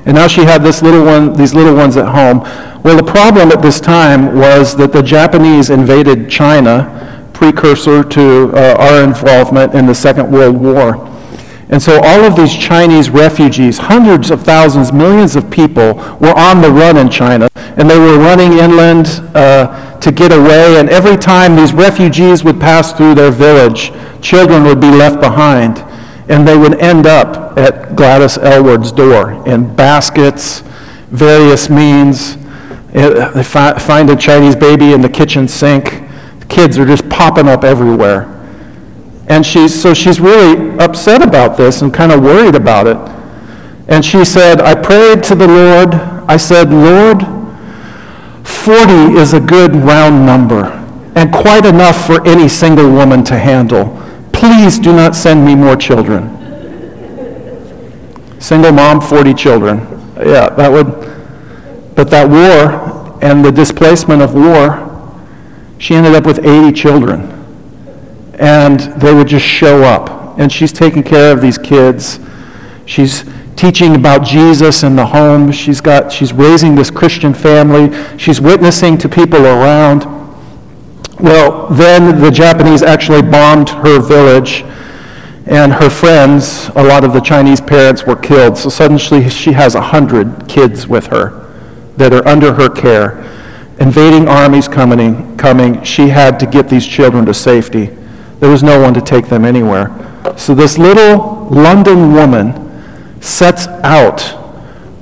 [0.07, 2.41] And now she had this little one, these little ones at home.
[2.83, 8.77] Well, the problem at this time was that the Japanese invaded China precursor to uh,
[8.79, 11.12] our involvement in the Second World War.
[11.73, 16.61] And so all of these Chinese refugees, hundreds of thousands, millions of people, were on
[16.61, 17.49] the run in China.
[17.57, 20.79] And they were running inland uh, to get away.
[20.79, 25.79] And every time these refugees would pass through their village, children would be left behind.
[26.31, 30.61] And they would end up at Gladys Aylward's door in baskets,
[31.11, 32.37] various means.
[32.95, 36.03] Uh, they fi- find a Chinese baby in the kitchen sink
[36.53, 38.29] kids are just popping up everywhere.
[39.29, 42.97] And she's, so she's really upset about this and kind of worried about it.
[43.89, 45.95] And she said, I prayed to the Lord.
[46.29, 47.23] I said, Lord,
[48.47, 50.79] 40 is a good round number
[51.15, 53.99] and quite enough for any single woman to handle.
[54.33, 56.39] Please do not send me more children.
[58.41, 59.79] Single mom, 40 children.
[60.17, 60.87] Yeah, that would,
[61.95, 64.89] but that war and the displacement of war
[65.79, 67.42] she ended up with 80 children.
[68.43, 70.39] And they would just show up.
[70.39, 72.19] And she's taking care of these kids.
[72.87, 73.25] She's
[73.57, 75.53] teaching about Jesus in the home.
[75.53, 77.97] She's got she's raising this Christian family.
[78.19, 80.05] She's witnessing to people around.
[81.21, 84.65] Well, then the Japanese actually bombed her village
[85.47, 88.57] and her friends, a lot of the Chinese parents were killed.
[88.57, 91.53] So suddenly she has 100 kids with her
[91.97, 93.29] that are under her care
[93.79, 97.91] invading armies coming, coming, she had to get these children to safety.
[98.43, 99.89] There was no one to take them anywhere.
[100.37, 104.35] So this little London woman sets out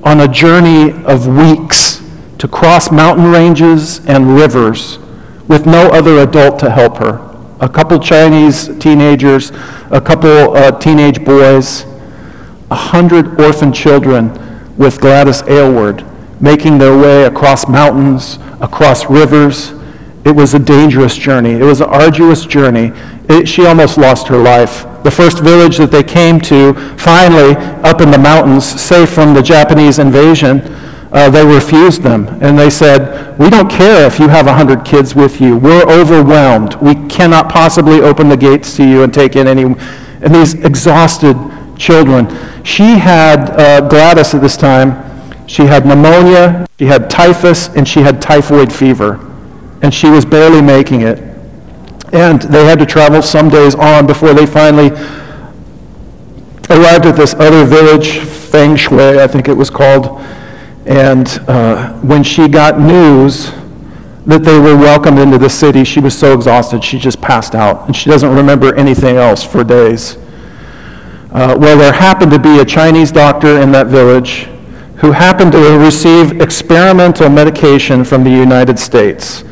[0.02, 2.02] on a journey of weeks
[2.36, 4.98] to cross mountain ranges and rivers
[5.48, 7.16] with no other adult to help her.
[7.60, 9.52] A couple Chinese teenagers,
[9.90, 11.86] a couple uh, teenage boys,
[12.70, 16.04] a hundred orphan children with Gladys Aylward
[16.42, 19.72] making their way across mountains, across rivers.
[20.26, 21.52] It was a dangerous journey.
[21.52, 22.92] It was an arduous journey.
[23.30, 24.84] It, she almost lost her life.
[25.02, 29.42] The first village that they came to, finally, up in the mountains, safe from the
[29.42, 30.60] Japanese invasion,
[31.12, 32.26] uh, they refused them.
[32.42, 35.56] And they said, We don't care if you have 100 kids with you.
[35.56, 36.74] We're overwhelmed.
[36.76, 39.62] We cannot possibly open the gates to you and take in any.
[39.62, 41.36] And these exhausted
[41.78, 42.28] children.
[42.64, 45.10] She had uh, Gladys at this time
[45.50, 49.18] she had pneumonia, she had typhus, and she had typhoid fever.
[49.82, 51.18] And she was barely making it.
[52.12, 54.90] And they had to travel some days on before they finally
[56.70, 60.20] arrived at this other village, Feng Shui, I think it was called.
[60.86, 63.52] And uh, when she got news
[64.26, 67.86] that they were welcomed into the city, she was so exhausted she just passed out.
[67.86, 70.16] And she doesn't remember anything else for days.
[71.32, 74.48] Uh, well, there happened to be a Chinese doctor in that village
[74.96, 79.44] who happened to receive experimental medication from the United States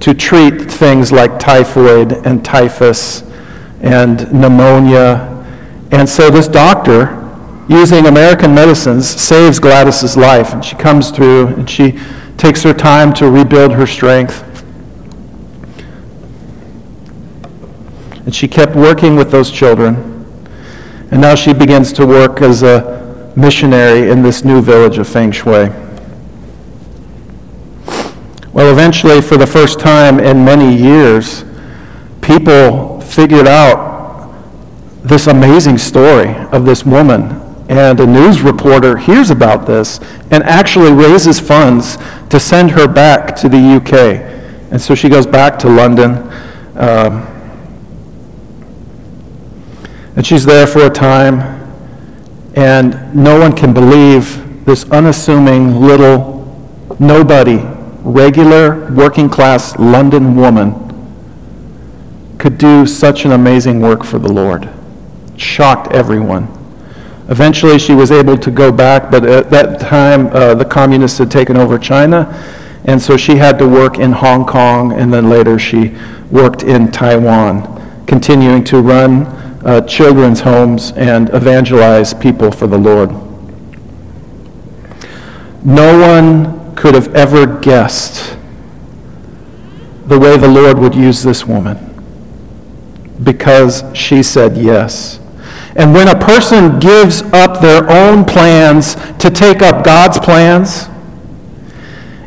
[0.00, 3.22] to treat things like typhoid and typhus
[3.82, 5.26] and pneumonia.
[5.92, 7.16] And so this doctor,
[7.68, 10.52] using American medicines, saves Gladys's life.
[10.52, 11.98] And she comes through and she
[12.38, 14.46] takes her time to rebuild her strength.
[18.24, 20.06] And she kept working with those children.
[21.10, 25.32] And now she begins to work as a missionary in this new village of Feng
[25.32, 25.70] Shui.
[28.70, 31.44] Eventually, for the first time in many years,
[32.22, 34.32] people figured out
[35.02, 37.32] this amazing story of this woman.
[37.68, 39.98] And a news reporter hears about this
[40.30, 41.98] and actually raises funds
[42.28, 43.92] to send her back to the UK.
[44.70, 46.30] And so she goes back to London.
[46.76, 47.26] Um,
[50.14, 51.40] and she's there for a time.
[52.54, 56.40] And no one can believe this unassuming little
[57.00, 57.58] nobody,
[58.02, 60.86] regular working class London woman
[62.38, 64.68] could do such an amazing work for the Lord.
[65.36, 66.48] Shocked everyone.
[67.28, 71.30] Eventually, she was able to go back, but at that time, uh, the communists had
[71.30, 72.26] taken over China,
[72.86, 75.94] and so she had to work in Hong Kong, and then later she
[76.30, 79.26] worked in Taiwan, continuing to run
[79.64, 83.10] uh, children's homes and evangelize people for the Lord.
[85.64, 88.36] No one could have ever guessed
[90.06, 91.86] the way the Lord would use this woman
[93.22, 95.20] because she said yes.
[95.76, 100.88] And when a person gives up their own plans to take up God's plans,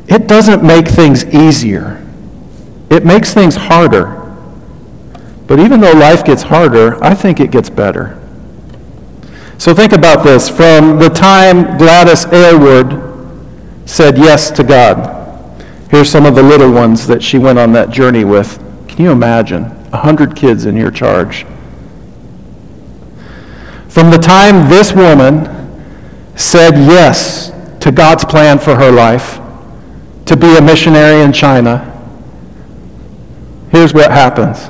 [0.08, 2.02] it doesn't make things easier.
[2.90, 4.20] It makes things harder.
[5.48, 8.20] But even though life gets harder, I think it gets better.
[9.58, 10.50] So think about this.
[10.50, 13.13] From the time Gladys Aylward
[13.86, 17.90] said yes to God, here's some of the little ones that she went on that
[17.90, 18.60] journey with.
[18.88, 19.64] Can you imagine?
[19.64, 21.46] A 100 kids in your charge.
[23.90, 25.46] From the time this woman
[26.36, 29.40] said yes to God's plan for her life,
[30.26, 31.90] to be a missionary in China,
[33.72, 34.70] here's what happens.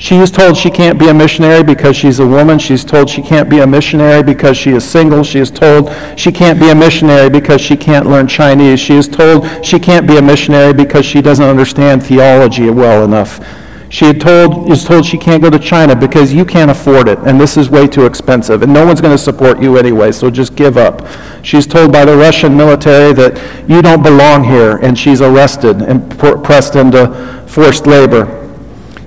[0.00, 2.58] She is told she can't be a missionary because she's a woman.
[2.58, 5.22] She's told she can't be a missionary because she is single.
[5.22, 8.80] She is told she can't be a missionary because she can't learn Chinese.
[8.80, 13.44] She is told she can't be a missionary because she doesn't understand theology well enough.
[13.90, 17.38] She told, is told she can't go to China because you can't afford it, and
[17.38, 20.54] this is way too expensive, and no one's going to support you anyway, so just
[20.54, 21.06] give up.
[21.42, 26.08] She's told by the Russian military that you don't belong here, and she's arrested and
[26.18, 28.36] pressed into forced labor.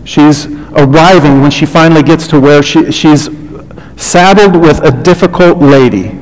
[0.04, 3.30] She's arriving when she finally gets to where she, she's
[3.96, 6.20] saddled with a difficult lady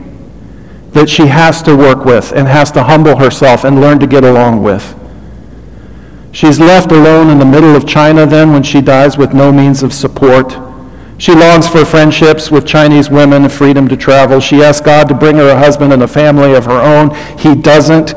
[0.91, 4.23] that she has to work with and has to humble herself and learn to get
[4.23, 4.97] along with.
[6.33, 9.83] She's left alone in the middle of China then when she dies with no means
[9.83, 10.57] of support.
[11.17, 14.39] She longs for friendships with Chinese women and freedom to travel.
[14.39, 17.15] She asks God to bring her a husband and a family of her own.
[17.37, 18.13] He doesn't.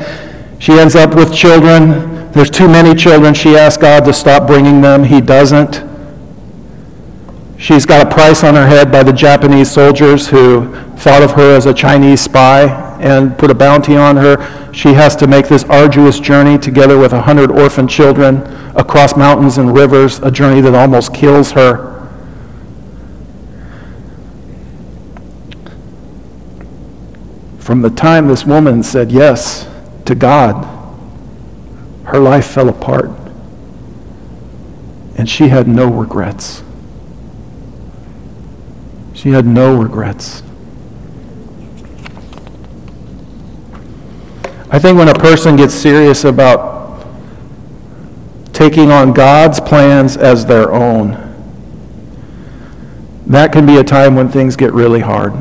[0.59, 2.33] She ends up with children.
[2.33, 3.35] There's too many children.
[3.35, 5.05] She asks God to stop bringing them.
[5.05, 5.94] He doesn't.
[7.65, 11.57] She's got a price on her head by the Japanese soldiers who thought of her
[11.57, 12.65] as a Chinese spy
[13.01, 14.71] and put a bounty on her.
[14.75, 18.43] She has to make this arduous journey together with a hundred orphan children
[18.77, 22.07] across mountains and rivers, a journey that almost kills her.
[27.61, 29.67] From the time this woman said yes
[30.05, 30.67] to God,
[32.05, 33.09] her life fell apart.
[35.17, 36.63] And she had no regrets.
[39.25, 40.43] She had no regrets.
[44.71, 47.07] I think when a person gets serious about
[48.53, 51.13] taking on God's plans as their own,
[53.27, 55.33] that can be a time when things get really hard.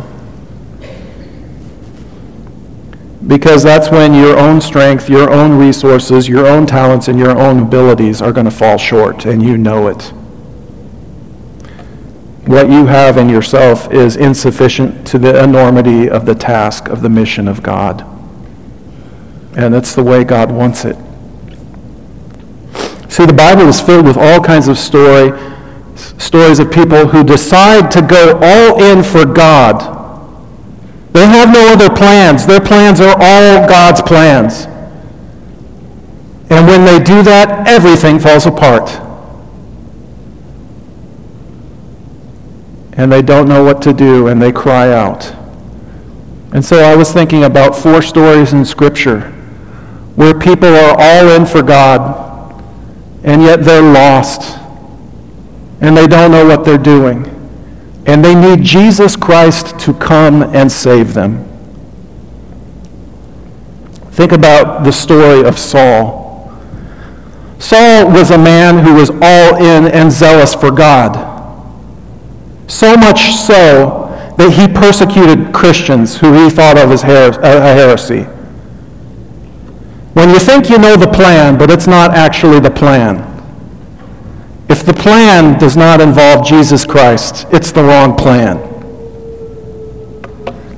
[3.27, 7.63] Because that's when your own strength, your own resources, your own talents, and your own
[7.63, 10.13] abilities are going to fall short, and you know it
[12.45, 17.09] what you have in yourself is insufficient to the enormity of the task of the
[17.09, 18.05] mission of God.
[19.55, 20.97] And that's the way God wants it.
[23.09, 25.31] See, the Bible is filled with all kinds of story,
[25.95, 29.93] stories of people who decide to go all in for God.
[31.13, 32.45] They have no other plans.
[32.45, 34.65] Their plans are all God's plans.
[36.49, 38.89] And when they do that, everything falls apart.
[42.95, 45.33] And they don't know what to do and they cry out.
[46.53, 49.31] And so I was thinking about four stories in Scripture
[50.15, 52.63] where people are all in for God
[53.23, 54.59] and yet they're lost
[55.81, 57.29] and they don't know what they're doing.
[58.05, 61.49] And they need Jesus Christ to come and save them.
[64.11, 66.53] Think about the story of Saul.
[67.57, 71.32] Saul was a man who was all in and zealous for God.
[72.67, 78.23] So much so that he persecuted Christians who he thought of as uh, a heresy.
[80.13, 83.29] When you think you know the plan, but it's not actually the plan.
[84.69, 88.59] If If the plan does not involve Jesus Christ, it's the wrong plan.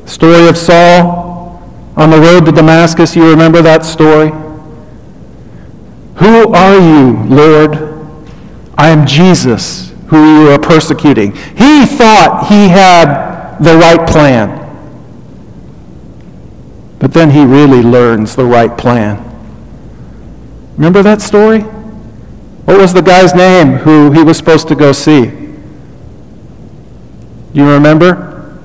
[0.05, 1.59] Story of Saul
[1.97, 4.29] on the road to Damascus, you remember that story?
[6.17, 7.97] Who are you, Lord?
[8.77, 11.31] I am Jesus, who you are persecuting.
[11.31, 14.61] He thought he had the right plan.
[16.99, 19.21] But then he really learns the right plan.
[20.75, 21.61] Remember that story?
[22.65, 25.25] What was the guy's name who he was supposed to go see?
[27.53, 28.59] You remember?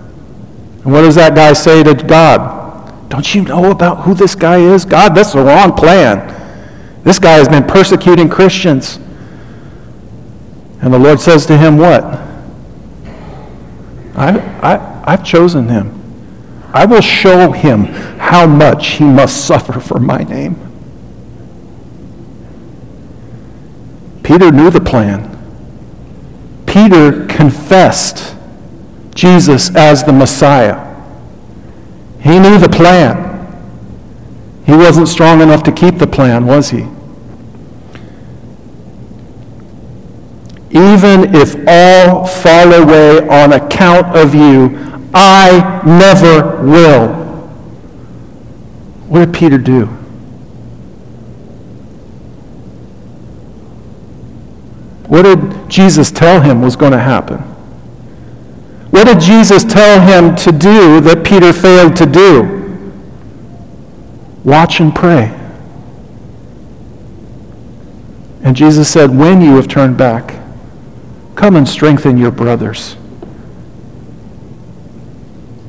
[0.85, 3.09] And what does that guy say to God?
[3.11, 4.85] Don't you know about who this guy is?
[4.85, 6.37] God, that's the wrong plan.
[7.05, 8.99] This guy has been persecuting Christians.
[10.83, 12.05] And the Lord says to him, What?
[14.15, 15.97] I, I, I've chosen him.
[16.73, 17.85] I will show him
[18.19, 20.57] how much he must suffer for my name.
[24.23, 25.27] Peter knew the plan.
[26.67, 28.37] Peter confessed
[29.15, 30.87] Jesus as the Messiah.
[32.21, 33.29] He knew the plan.
[34.65, 36.87] He wasn't strong enough to keep the plan, was he?
[40.71, 44.79] Even if all fall away on account of you,
[45.13, 47.09] I never will.
[49.09, 49.87] What did Peter do?
[55.09, 57.39] What did Jesus tell him was going to happen?
[58.91, 62.93] What did Jesus tell him to do that Peter failed to do?
[64.45, 65.37] Watch and pray.
[68.43, 70.40] And Jesus said, When you have turned back,
[71.41, 72.99] come and strengthen your brothers.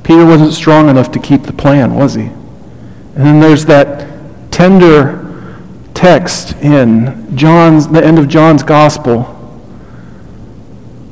[0.04, 2.24] Peter wasn't strong enough to keep the plan, was he?
[2.24, 5.56] And then there's that tender
[5.94, 9.24] text in John's the end of John's gospel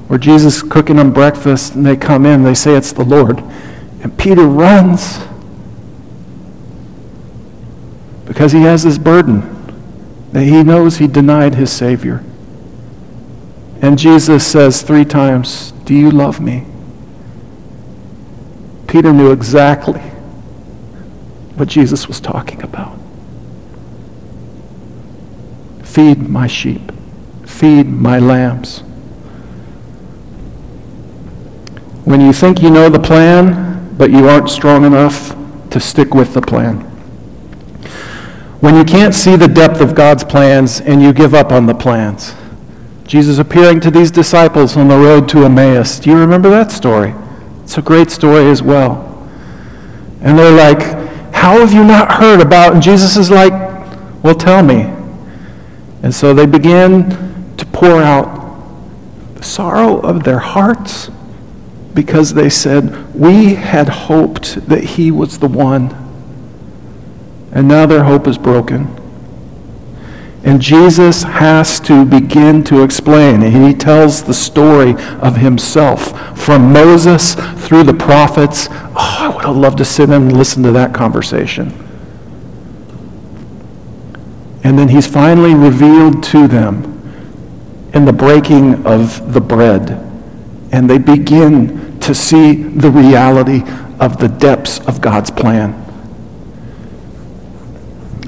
[0.10, 3.40] where Jesus is cooking them breakfast and they come in, they say it's the Lord.
[4.04, 5.20] And Peter runs
[8.26, 9.56] because he has this burden
[10.34, 12.26] that he knows he denied his Savior.
[13.82, 16.66] And Jesus says three times, Do you love me?
[18.88, 20.02] Peter knew exactly
[21.56, 22.98] what Jesus was talking about.
[25.84, 26.92] Feed my sheep,
[27.46, 28.80] feed my lambs.
[32.06, 35.36] When you think you know the plan, but you aren't strong enough
[35.70, 36.78] to stick with the plan.
[38.62, 41.76] When you can't see the depth of God's plans and you give up on the
[41.76, 42.34] plans.
[43.10, 45.98] Jesus appearing to these disciples on the road to Emmaus.
[45.98, 47.16] Do you remember that story?
[47.64, 49.28] It's a great story as well.
[50.22, 50.84] And they're like,
[51.34, 52.74] How have you not heard about?
[52.74, 53.52] And Jesus is like,
[54.24, 54.94] Well, tell me.
[56.04, 58.62] And so they begin to pour out
[59.34, 61.10] the sorrow of their hearts
[61.96, 65.90] because they said, We had hoped that he was the one
[67.52, 68.96] and now their hope is broken.
[70.44, 73.42] And Jesus has to begin to explain.
[73.42, 77.36] He tells the story of himself from Moses
[77.68, 78.68] through the prophets.
[78.72, 81.74] Oh, I would have loved to sit and listen to that conversation.
[84.64, 86.86] And then he's finally revealed to them
[87.94, 89.92] in the breaking of the bread.
[90.72, 93.64] And they begin to see the reality
[94.00, 95.74] of the depths of God's plan.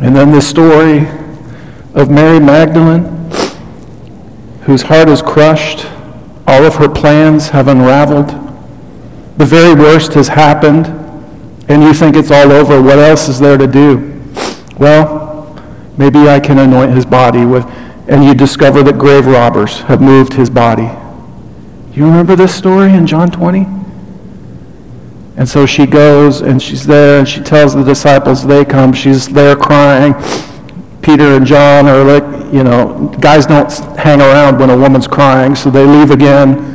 [0.02, 1.08] And then the story
[1.94, 3.04] of Mary Magdalene,
[4.64, 5.86] whose heart is crushed,
[6.48, 8.30] all of her plans have unraveled,
[9.38, 10.88] the very worst has happened,
[11.68, 12.82] and you think it's all over.
[12.82, 14.22] What else is there to do?
[14.78, 15.56] Well,
[15.98, 17.66] maybe I can anoint his body with,
[18.08, 20.90] and you discover that grave robbers have moved his body.
[21.94, 23.66] You remember this story in John 20?
[25.38, 28.94] And so she goes and she's there and she tells the disciples they come.
[28.94, 30.14] She's there crying.
[31.02, 35.56] Peter and John are like, you know, guys don't hang around when a woman's crying,
[35.56, 36.70] so they leave again.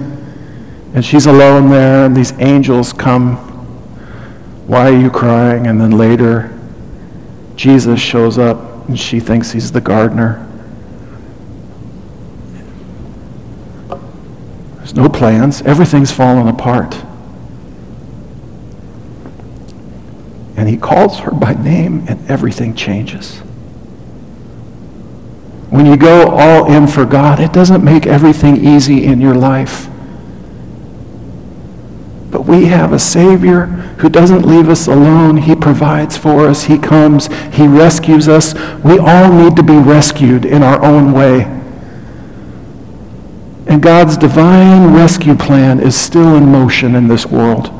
[0.95, 3.37] And she's alone there, and these angels come.
[4.66, 5.66] Why are you crying?
[5.66, 6.59] And then later,
[7.55, 10.43] Jesus shows up, and she thinks he's the gardener.
[14.77, 16.97] There's no plans, everything's fallen apart.
[20.57, 23.43] and he calls her by name, and everything changes.
[25.71, 29.89] When you go all in for God, it doesn't make everything easy in your life.
[32.31, 33.67] But we have a Savior
[33.99, 35.39] who doesn't leave us alone.
[35.39, 36.64] He provides for us.
[36.64, 37.29] He comes.
[37.53, 38.55] He rescues us.
[38.85, 41.45] We all need to be rescued in our own way.
[43.67, 47.76] And God's divine rescue plan is still in motion in this world.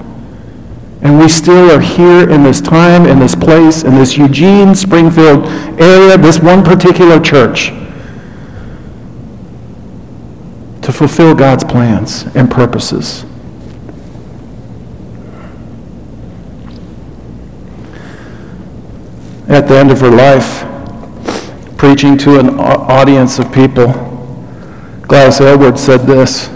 [1.03, 5.47] And we still are here in this time, in this place, in this Eugene, Springfield
[5.80, 7.68] area, this one particular church,
[10.82, 13.24] to fulfill God's plans and purposes.
[19.49, 20.64] At the end of her life,
[21.76, 23.92] preaching to an audience of people,
[25.03, 26.49] Gladys Aylward said this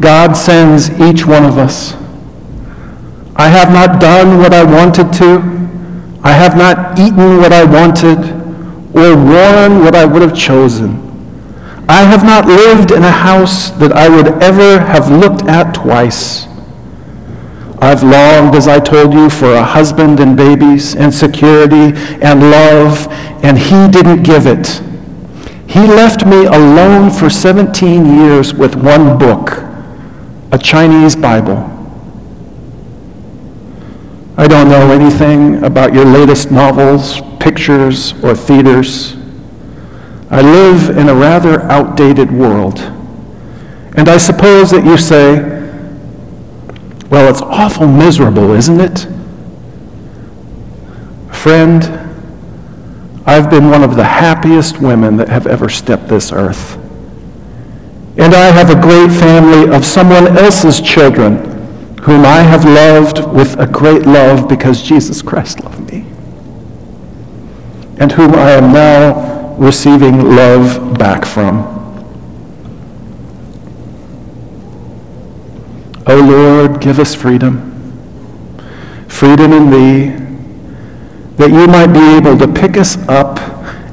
[0.00, 1.99] God sends each one of us.
[3.40, 5.40] I have not done what I wanted to.
[6.22, 8.18] I have not eaten what I wanted
[8.94, 10.90] or worn what I would have chosen.
[11.88, 16.48] I have not lived in a house that I would ever have looked at twice.
[17.80, 23.06] I've longed, as I told you, for a husband and babies and security and love,
[23.42, 24.82] and he didn't give it.
[25.66, 29.62] He left me alone for 17 years with one book,
[30.52, 31.79] a Chinese Bible.
[34.40, 39.14] I don't know anything about your latest novels, pictures, or theaters.
[40.30, 42.78] I live in a rather outdated world.
[43.98, 45.40] And I suppose that you say,
[47.10, 49.06] well, it's awful miserable, isn't it?
[51.34, 51.84] Friend,
[53.26, 56.76] I've been one of the happiest women that have ever stepped this earth.
[58.16, 61.49] And I have a great family of someone else's children
[62.02, 66.06] whom I have loved with a great love because Jesus Christ loved me.
[67.98, 71.78] And whom I am now receiving love back from.
[76.06, 77.68] O oh Lord, give us freedom.
[79.06, 80.08] Freedom in Thee,
[81.36, 83.38] that you might be able to pick us up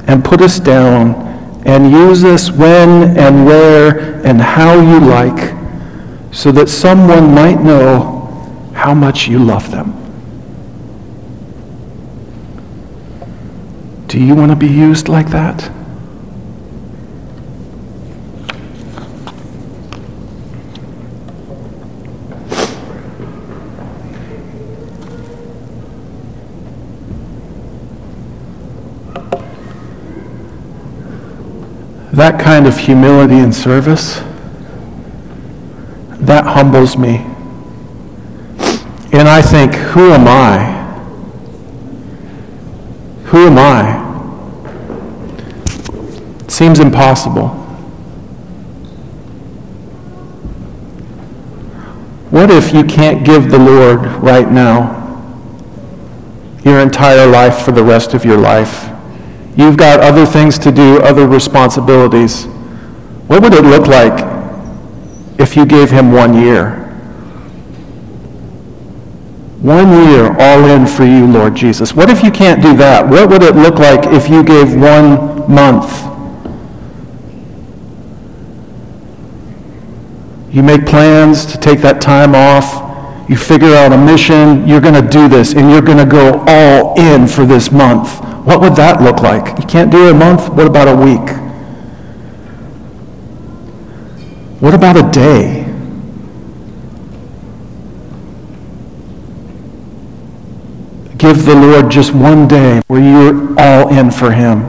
[0.08, 1.26] and put us down
[1.66, 5.57] and use us when and where and how you like,
[6.30, 9.94] so that someone might know how much you love them.
[14.06, 15.70] Do you want to be used like that?
[32.12, 34.22] That kind of humility and service,
[36.28, 37.24] that humbles me.
[39.14, 40.74] And I think, who am I?
[43.28, 44.04] Who am I?
[46.44, 47.48] It seems impossible.
[52.28, 54.96] What if you can't give the Lord right now
[56.62, 58.90] your entire life for the rest of your life?
[59.56, 62.44] You've got other things to do, other responsibilities.
[63.28, 64.37] What would it look like
[65.38, 66.84] if you gave him one year?
[69.60, 71.92] One year all in for you, Lord Jesus.
[71.92, 73.08] What if you can't do that?
[73.08, 76.04] What would it look like if you gave one month?
[80.52, 82.84] You make plans to take that time off.
[83.28, 84.66] You figure out a mission.
[84.66, 88.24] You're going to do this, and you're going to go all in for this month.
[88.46, 89.58] What would that look like?
[89.58, 90.48] You can't do a month?
[90.48, 91.47] What about a week?
[94.60, 95.64] What about a day?
[101.16, 104.62] Give the Lord just one day where you're all in for Him.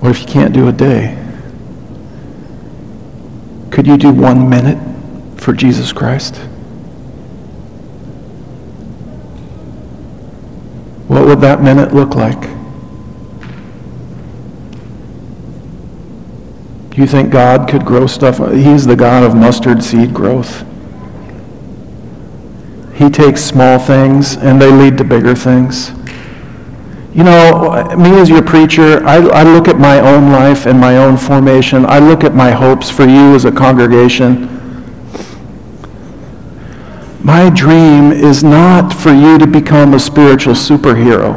[0.00, 1.16] What if you can't do a day?
[3.70, 4.78] Could you do one minute?
[5.46, 6.40] for Jesus Christ?
[11.16, 12.42] What would that minute look like?
[16.90, 18.36] Do you think God could grow stuff?
[18.52, 20.66] He's the God of mustard seed growth.
[22.92, 25.88] He takes small things and they lead to bigger things.
[27.14, 30.98] You know, me as your preacher, I, I look at my own life and my
[30.98, 31.86] own formation.
[31.86, 34.55] I look at my hopes for you as a congregation.
[37.36, 41.36] My dream is not for you to become a spiritual superhero.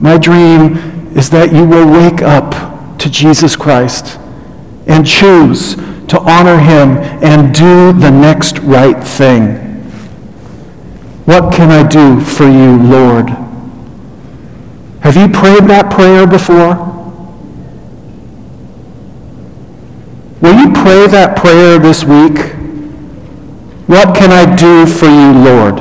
[0.00, 0.74] My dream
[1.16, 4.18] is that you will wake up to Jesus Christ
[4.88, 5.76] and choose
[6.08, 9.54] to honor him and do the next right thing.
[11.26, 13.28] What can I do for you, Lord?
[15.02, 16.74] Have you prayed that prayer before?
[20.40, 22.53] Will you pray that prayer this week?
[23.86, 25.76] What can I do for you, Lord?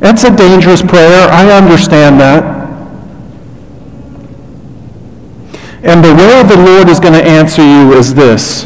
[0.00, 1.28] That's a dangerous prayer.
[1.28, 2.60] I understand that.
[5.82, 8.64] And the way the Lord is going to answer you is this.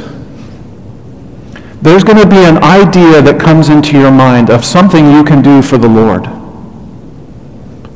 [1.83, 5.43] There's going to be an idea that comes into your mind of something you can
[5.43, 6.27] do for the Lord.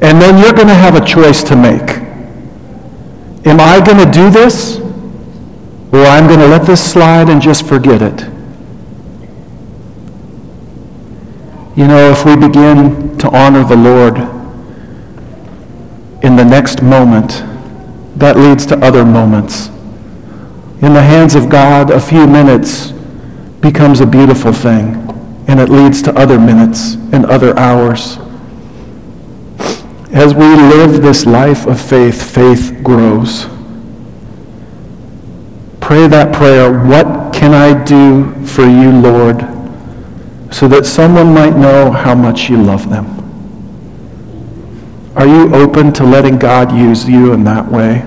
[0.01, 1.91] And then you're going to have a choice to make.
[3.47, 4.79] Am I going to do this?
[5.93, 8.38] Or I'm going to let this slide and just forget it?
[11.79, 14.18] You know, if we begin to honor the Lord
[16.24, 17.45] in the next moment,
[18.18, 19.68] that leads to other moments.
[20.83, 22.91] In the hands of God, a few minutes
[23.61, 24.97] becomes a beautiful thing,
[25.47, 28.18] and it leads to other minutes and other hours.
[30.12, 33.47] As we live this life of faith, faith grows.
[35.81, 39.58] Pray that prayer, what can I do for you, Lord,
[40.51, 43.18] so that someone might know how much you love them?
[45.16, 48.03] Are you open to letting God use you in that way?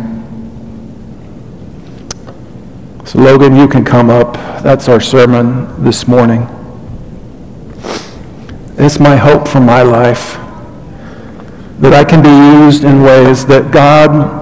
[3.06, 4.36] So, Logan, you can come up.
[4.64, 6.48] That's our sermon this morning.
[8.78, 10.38] It's my hope for my life
[11.82, 14.40] that I can be used in ways that God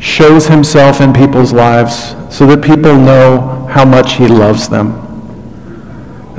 [0.00, 5.07] shows himself in people's lives so that people know how much he loves them.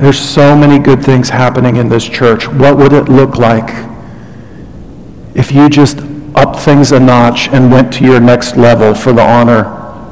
[0.00, 2.48] There's so many good things happening in this church.
[2.48, 3.68] What would it look like
[5.34, 5.98] if you just
[6.34, 9.64] up things a notch and went to your next level for the honor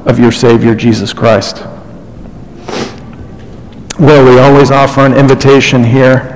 [0.05, 1.65] of your Savior, Jesus Christ?
[3.99, 6.35] Well, we always offer an invitation here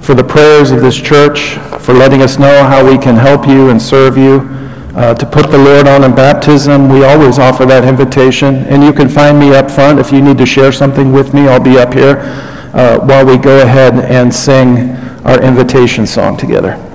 [0.00, 3.70] for the prayers of this church, for letting us know how we can help you
[3.70, 4.38] and serve you.
[4.96, 8.64] Uh, to put the Lord on in baptism, we always offer that invitation.
[8.64, 11.42] And you can find me up front if you need to share something with me.
[11.48, 12.16] I'll be up here
[12.72, 16.85] uh, while we go ahead and sing our invitation song together.